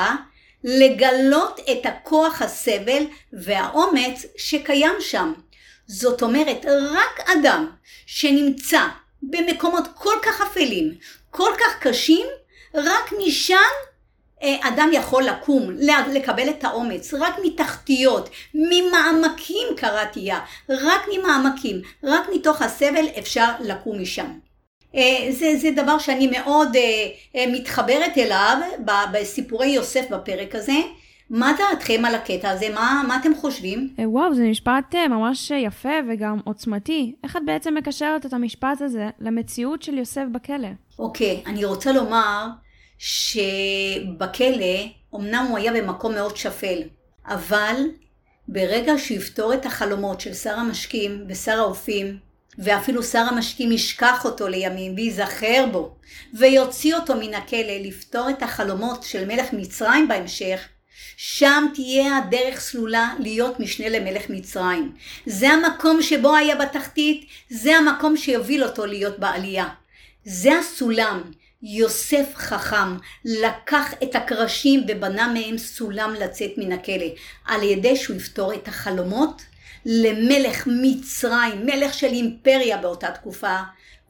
לגלות 0.65 1.61
את 1.73 1.87
הכוח 1.87 2.43
הסבל 2.43 3.03
והאומץ 3.33 4.27
שקיים 4.37 4.95
שם. 5.01 5.33
זאת 5.87 6.23
אומרת, 6.23 6.67
רק 6.67 7.31
אדם 7.31 7.71
שנמצא 8.07 8.81
במקומות 9.23 9.85
כל 9.95 10.15
כך 10.23 10.41
אפלים, 10.41 10.95
כל 11.31 11.51
כך 11.59 11.79
קשים, 11.81 12.27
רק 12.75 13.13
משם 13.27 13.57
אה, 14.43 14.57
אדם 14.69 14.91
יכול 14.93 15.23
לקום, 15.25 15.71
לקבל 16.13 16.51
את 16.51 16.65
האומץ, 16.65 17.15
רק 17.15 17.35
מתחתיות, 17.45 18.29
ממעמקים 18.55 19.69
קראתי 19.77 20.21
יה, 20.21 20.41
רק 20.69 21.01
ממעמקים, 21.13 21.83
רק 22.05 22.29
מתוך 22.35 22.63
הסבל 22.63 23.05
אפשר 23.19 23.51
לקום 23.61 24.03
משם. 24.03 24.46
אה, 24.97 25.27
זה, 25.31 25.57
זה 25.57 25.71
דבר 25.71 25.99
שאני 25.99 26.27
מאוד 26.27 26.77
אה, 27.35 27.47
מתחברת 27.53 28.19
אליו 28.19 28.57
בסיפורי 29.13 29.67
יוסף 29.67 30.11
בפרק 30.11 30.55
הזה. 30.55 30.73
מה 31.31 31.53
דעתכם 31.59 32.05
על 32.05 32.15
הקטע 32.15 32.51
הזה? 32.51 32.69
מה, 32.75 33.03
מה 33.09 33.17
אתם 33.21 33.35
חושבים? 33.35 33.95
וואו, 33.99 34.35
זה 34.35 34.43
משפט 34.43 34.95
ממש 34.95 35.51
יפה 35.51 35.89
וגם 36.09 36.39
עוצמתי. 36.45 37.15
איך 37.25 37.37
את 37.37 37.43
בעצם 37.47 37.75
מקשרת 37.75 38.27
את 38.27 38.33
המשפט 38.33 38.81
הזה 38.81 39.09
למציאות 39.21 39.83
של 39.83 39.99
יוסף 39.99 40.25
בכלא? 40.33 40.69
אוקיי, 40.99 41.43
אני 41.47 41.65
רוצה 41.65 41.93
לומר 41.93 42.47
שבכלא, 42.99 44.77
אמנם 45.15 45.47
הוא 45.49 45.59
היה 45.59 45.73
במקום 45.73 46.15
מאוד 46.15 46.37
שפל, 46.37 46.79
אבל 47.27 47.77
ברגע 48.49 48.99
שהוא 48.99 49.17
יפתור 49.17 49.55
את 49.55 49.67
החלומות 49.67 50.21
של 50.21 50.35
שר 50.35 50.55
המשקים 50.55 51.25
ושר 51.29 51.59
האופים, 51.59 52.19
ואפילו 52.59 53.03
שר 53.03 53.19
המשקים 53.19 53.73
ישכח 53.73 54.25
אותו 54.25 54.49
לימים 54.49 54.95
וייזכר 54.97 55.67
בו, 55.73 55.97
ויוציא 56.35 56.95
אותו 56.95 57.15
מן 57.15 57.35
הכלא 57.35 57.79
לפתור 57.81 58.31
את 58.31 58.43
החלומות 58.43 59.03
של 59.03 59.25
מלך 59.25 59.47
מצרים 59.53 60.09
בהמשך, 60.09 60.69
שם 61.17 61.65
תהיה 61.75 62.17
הדרך 62.17 62.61
סלולה 62.61 63.15
להיות 63.19 63.61
משנה 63.61 63.89
למלך 63.89 64.23
מצרים. 64.31 64.93
זה 65.27 65.49
המקום 65.49 66.03
שבו 66.03 66.37
היה 66.37 66.57
בתחתית, 66.57 67.27
זה 67.51 67.77
המקום 67.77 68.17
שיוביל 68.17 68.65
אותו 68.65 68.87
להיות 68.87 69.19
בעלייה. 69.19 69.69
זה 70.25 70.59
הסולם. 70.59 71.23
יוסף 71.63 72.27
חכם 72.35 72.97
לקח 73.25 73.95
את 74.03 74.15
הקרשים 74.15 74.85
ובנה 74.89 75.33
מהם 75.33 75.59
סולם 75.59 76.15
לצאת 76.15 76.51
מן 76.57 76.73
הכלא, 76.73 77.07
על 77.45 77.63
ידי 77.63 77.97
שהוא 77.97 78.17
יפתור 78.17 78.55
את 78.55 78.69
החלומות 78.69 79.43
למלך 79.87 80.69
מצרים, 80.83 81.67
מלך 81.67 81.95
של 81.95 82.07
אימפריה 82.07 82.77
באותה 82.77 83.11
תקופה, 83.11 83.57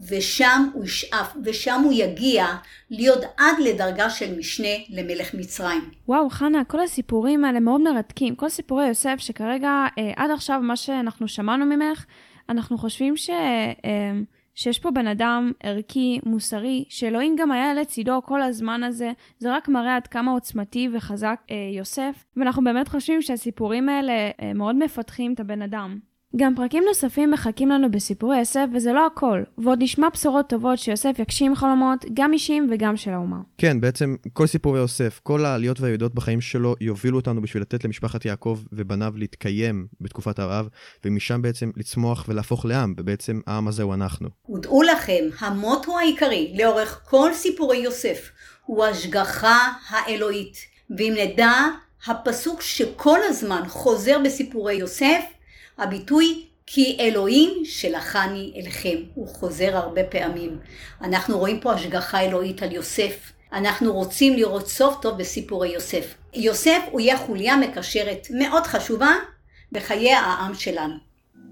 ושם 0.09 0.69
הוא 0.73 0.85
ישאף, 0.85 1.37
ושם 1.45 1.81
הוא 1.85 1.93
יגיע 1.93 2.47
להיות 2.91 3.25
עד 3.37 3.55
לדרגה 3.65 4.11
של 4.11 4.39
משנה 4.39 4.77
למלך 4.91 5.35
מצרים. 5.35 5.91
וואו, 6.09 6.31
חנה, 6.31 6.65
כל 6.65 6.81
הסיפורים 6.81 7.45
האלה 7.45 7.61
מאוד 7.61 7.81
מרתקים. 7.81 8.35
כל 8.35 8.49
סיפורי 8.49 8.89
יוסף 8.89 9.17
שכרגע, 9.19 9.87
אה, 9.99 10.13
עד 10.17 10.31
עכשיו, 10.31 10.61
מה 10.63 10.77
שאנחנו 10.77 11.29
שמענו 11.29 11.67
ממך, 11.67 12.05
אנחנו 12.49 12.79
חושבים 12.79 13.17
ש... 13.17 13.31
אה, 13.31 14.13
שיש 14.57 14.79
פה 14.79 14.91
בן 14.91 15.07
אדם 15.07 15.53
ערכי, 15.63 16.21
מוסרי, 16.27 16.85
שאלוהים 16.89 17.37
גם 17.39 17.53
היה 17.53 17.75
לצידו 17.75 18.23
כל 18.25 18.43
הזמן 18.43 18.83
הזה, 18.83 19.13
זה 19.39 19.57
רק 19.57 19.69
מראה 19.69 19.97
עד 19.97 20.07
כמה 20.07 20.33
עוצמתי 20.33 20.89
וחזק 20.93 21.41
אה, 21.51 21.57
יוסף, 21.77 22.25
ואנחנו 22.37 22.65
באמת 22.65 22.89
חושבים 22.89 23.23
שהסיפורים 23.23 23.89
האלה 23.89 24.13
אה, 24.13 24.53
מאוד 24.55 24.77
מפתחים 24.77 25.35
את 25.35 25.41
הבן 25.41 25.63
אדם. 25.63 25.99
גם 26.37 26.55
פרקים 26.57 26.85
נוספים 26.87 27.31
מחכים 27.31 27.69
לנו 27.69 27.91
בסיפורי 27.91 28.39
יוסף, 28.39 28.67
וזה 28.75 28.93
לא 28.93 29.07
הכל. 29.07 29.43
ועוד 29.59 29.79
נשמע 29.83 30.09
בשורות 30.13 30.49
טובות 30.49 30.79
שיוסף 30.79 31.19
יגשים 31.19 31.55
חלומות, 31.55 32.05
גם 32.15 32.33
אישיים 32.33 32.69
וגם 32.71 32.97
של 32.97 33.11
האומה. 33.11 33.37
כן, 33.59 33.81
בעצם 33.81 34.17
כל 34.33 34.47
סיפורי 34.47 34.79
יוסף, 34.81 35.21
כל 35.23 35.45
העליות 35.45 35.81
והירידות 35.81 36.15
בחיים 36.15 36.41
שלו, 36.41 36.75
יובילו 36.81 37.19
אותנו 37.19 37.43
בשביל 37.43 37.63
לתת 37.63 37.85
למשפחת 37.85 38.25
יעקב 38.25 38.61
ובניו 38.73 39.13
להתקיים 39.17 39.87
בתקופת 40.01 40.39
הרעב, 40.39 40.69
ומשם 41.05 41.43
בעצם 41.43 41.71
לצמוח 41.77 42.25
ולהפוך 42.29 42.65
לעם, 42.65 42.95
ובעצם 42.99 43.41
העם 43.47 43.69
הזה 43.69 43.83
הוא 43.83 43.95
אנחנו. 43.95 44.29
ודעו 44.55 44.83
לכם, 44.83 45.25
המוטו 45.39 45.99
העיקרי 45.99 46.55
לאורך 46.59 47.01
כל 47.05 47.31
סיפורי 47.35 47.77
יוסף 47.77 48.31
הוא 48.65 48.85
השגחה 48.85 49.73
האלוהית. 49.89 50.57
ואם 50.97 51.15
נדע, 51.17 51.53
הפסוק 52.07 52.63
שכל 52.63 53.19
הזמן 53.29 53.63
חוזר 53.69 54.19
בסיפורי 54.25 54.75
יוסף, 54.75 55.21
הביטוי 55.79 56.47
כי 56.67 56.97
אלוהים 57.01 57.63
שלחני 57.65 58.53
אליכם, 58.57 58.97
הוא 59.15 59.29
חוזר 59.29 59.77
הרבה 59.77 60.05
פעמים. 60.05 60.59
אנחנו 61.03 61.39
רואים 61.39 61.61
פה 61.61 61.73
השגחה 61.73 62.21
אלוהית 62.21 62.63
על 62.63 62.73
יוסף. 62.73 63.33
אנחנו 63.53 63.93
רוצים 63.93 64.37
לראות 64.37 64.69
סוף 64.69 64.97
טוב 65.03 65.19
בסיפורי 65.19 65.69
יוסף. 65.69 66.15
יוסף 66.35 66.83
הוא 66.91 67.01
יהיה 67.01 67.19
חוליה 67.19 67.57
מקשרת 67.57 68.27
מאוד 68.31 68.67
חשובה 68.67 69.11
בחיי 69.73 70.13
העם 70.13 70.55
שלנו. 70.55 71.06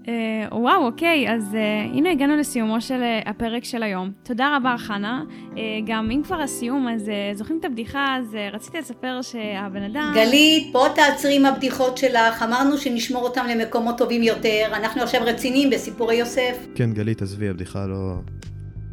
Uh, 0.05 0.07
וואו, 0.51 0.85
אוקיי, 0.85 1.33
אז 1.33 1.53
uh, 1.53 1.95
הנה 1.97 2.11
הגענו 2.11 2.37
לסיומו 2.37 2.81
של 2.81 3.01
uh, 3.01 3.29
הפרק 3.29 3.63
של 3.63 3.83
היום. 3.83 4.11
תודה 4.23 4.57
רבה, 4.57 4.75
חנה. 4.77 5.23
Uh, 5.29 5.57
גם 5.85 6.11
אם 6.11 6.21
כבר 6.23 6.41
הסיום, 6.41 6.87
אז 6.87 7.07
uh, 7.07 7.37
זוכרים 7.37 7.59
את 7.59 7.65
הבדיחה, 7.65 8.17
אז 8.19 8.33
uh, 8.33 8.55
רציתי 8.55 8.77
לספר 8.77 9.21
שהבן 9.21 9.83
אדם... 9.83 10.11
גלית, 10.15 10.73
פה 10.73 10.85
תעצרי 10.95 11.35
עם 11.35 11.45
הבדיחות 11.45 11.97
שלך, 11.97 12.43
אמרנו 12.43 12.77
שנשמור 12.77 13.23
אותם 13.23 13.45
למקומות 13.49 13.97
טובים 13.97 14.23
יותר, 14.23 14.67
אנחנו 14.73 15.01
עכשיו 15.01 15.21
רציניים 15.25 15.69
בסיפורי 15.69 16.15
יוסף. 16.15 16.67
כן, 16.75 16.93
גלית, 16.93 17.21
עזבי, 17.21 17.49
הבדיחה 17.49 17.85
לא... 17.85 18.13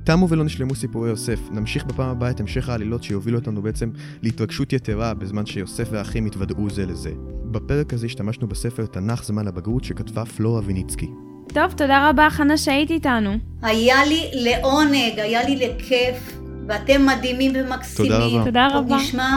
תמו 0.05 0.29
ולא 0.29 0.45
נשלמו 0.45 0.75
סיפורי 0.75 1.09
יוסף. 1.09 1.39
נמשיך 1.51 1.85
בפעם 1.85 2.09
הבאה 2.09 2.31
את 2.31 2.41
המשך 2.41 2.69
העלילות 2.69 3.03
שיובילו 3.03 3.39
אותנו 3.39 3.63
בעצם 3.63 3.91
להתרגשות 4.23 4.73
יתרה 4.73 5.15
בזמן 5.15 5.47
שיוסף 5.47 5.89
והאחים 5.91 6.27
יתוודעו 6.27 6.71
זה 6.71 6.87
לזה. 6.87 7.11
בפרק 7.45 7.93
הזה 7.93 8.07
השתמשנו 8.07 8.49
בספר 8.49 8.87
תנ"ך 8.87 9.25
זמן 9.25 9.45
לבגרות 9.45 9.85
שכתבה 9.85 10.25
פלורה 10.25 10.61
ויניצקי. 10.65 11.11
טוב, 11.49 11.73
תודה 11.77 12.11
רבה, 12.11 12.31
חנה, 12.31 12.57
שהיית 12.57 12.91
איתנו. 12.91 13.37
היה 13.63 14.05
לי 14.05 14.31
לעונג, 14.33 15.19
היה 15.19 15.49
לי 15.49 15.57
לכיף, 15.57 16.39
ואתם 16.69 17.07
מדהימים 17.07 17.53
ומקסימים. 17.55 18.13
תודה 18.13 18.27
רבה. 18.27 18.45
תודה 18.45 18.67
עוד 18.75 18.87
רבה. 18.87 18.97
נשמע, 18.97 19.37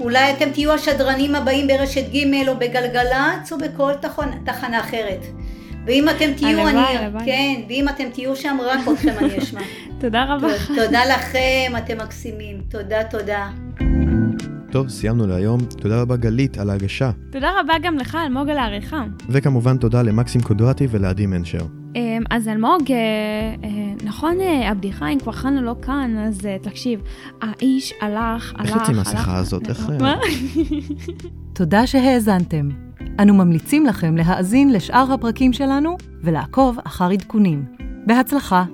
אולי 0.00 0.32
אתם 0.32 0.50
תהיו 0.50 0.72
השדרנים 0.72 1.34
הבאים 1.34 1.66
ברשת 1.68 2.04
ג' 2.14 2.48
או 2.48 2.56
בגלגלצ 2.58 3.52
או 3.52 3.58
בכל 3.58 3.92
תחנה 4.44 4.80
אחרת. 4.80 5.26
ואם 5.86 6.08
אתם 6.08 6.32
תהיו, 6.36 6.58
הלוואי, 6.58 6.70
אני, 6.70 6.98
הלוואי. 6.98 7.24
כן, 7.24 7.60
ואם 7.68 7.88
אתם 7.88 8.04
תהיו 8.12 8.36
שם, 8.36 8.56
רק 8.64 8.80
אתכם 8.92 9.14
אני 9.18 9.38
אשמע. 9.38 9.60
תודה 10.00 10.24
רבה. 10.24 10.48
תודה 10.68 11.00
לכם, 11.04 11.72
אתם 11.78 11.98
מקסימים. 11.98 12.60
תודה, 12.68 13.04
תודה. 13.04 13.50
טוב, 14.70 14.88
סיימנו 14.88 15.26
להיום. 15.26 15.60
תודה 15.60 16.00
רבה 16.00 16.16
גלית 16.16 16.58
על 16.58 16.70
ההגשה. 16.70 17.10
תודה 17.32 17.50
רבה 17.60 17.74
גם 17.82 17.96
לך, 17.96 18.18
אלמוג, 18.26 18.48
על 18.48 18.58
העריכה. 18.58 19.04
וכמובן 19.28 19.76
תודה 19.76 20.02
למקסים 20.02 20.40
קודרטי 20.40 20.86
ולעדי 20.90 21.26
מנשר. 21.26 21.66
אמ, 21.96 22.22
אז 22.30 22.48
אלמוג, 22.48 22.92
אה, 22.92 22.96
אה, 23.64 23.68
נכון 24.04 24.40
אה, 24.40 24.70
הבדיחה, 24.70 25.08
אם 25.08 25.18
כבר 25.18 25.32
חנה 25.32 25.60
לא 25.60 25.74
כאן, 25.82 26.16
אז 26.18 26.40
תקשיב, 26.62 27.00
האיש 27.42 27.92
הלך, 28.00 28.54
הלך, 28.58 28.68
איך 28.68 28.76
יוצאים 28.76 28.96
הלך. 28.96 29.06
מהשיחה 29.06 29.36
הזאת? 29.36 29.68
איך... 29.68 29.90
מה? 30.00 30.14
תודה 31.54 31.86
שהאזנתם. 31.86 32.68
אנו 33.20 33.34
ממליצים 33.34 33.86
לכם 33.86 34.16
להאזין 34.16 34.72
לשאר 34.72 35.12
הפרקים 35.12 35.52
שלנו 35.52 35.96
ולעקוב 36.22 36.78
אחר 36.84 37.10
עדכונים. 37.10 37.64
בהצלחה. 38.06 38.64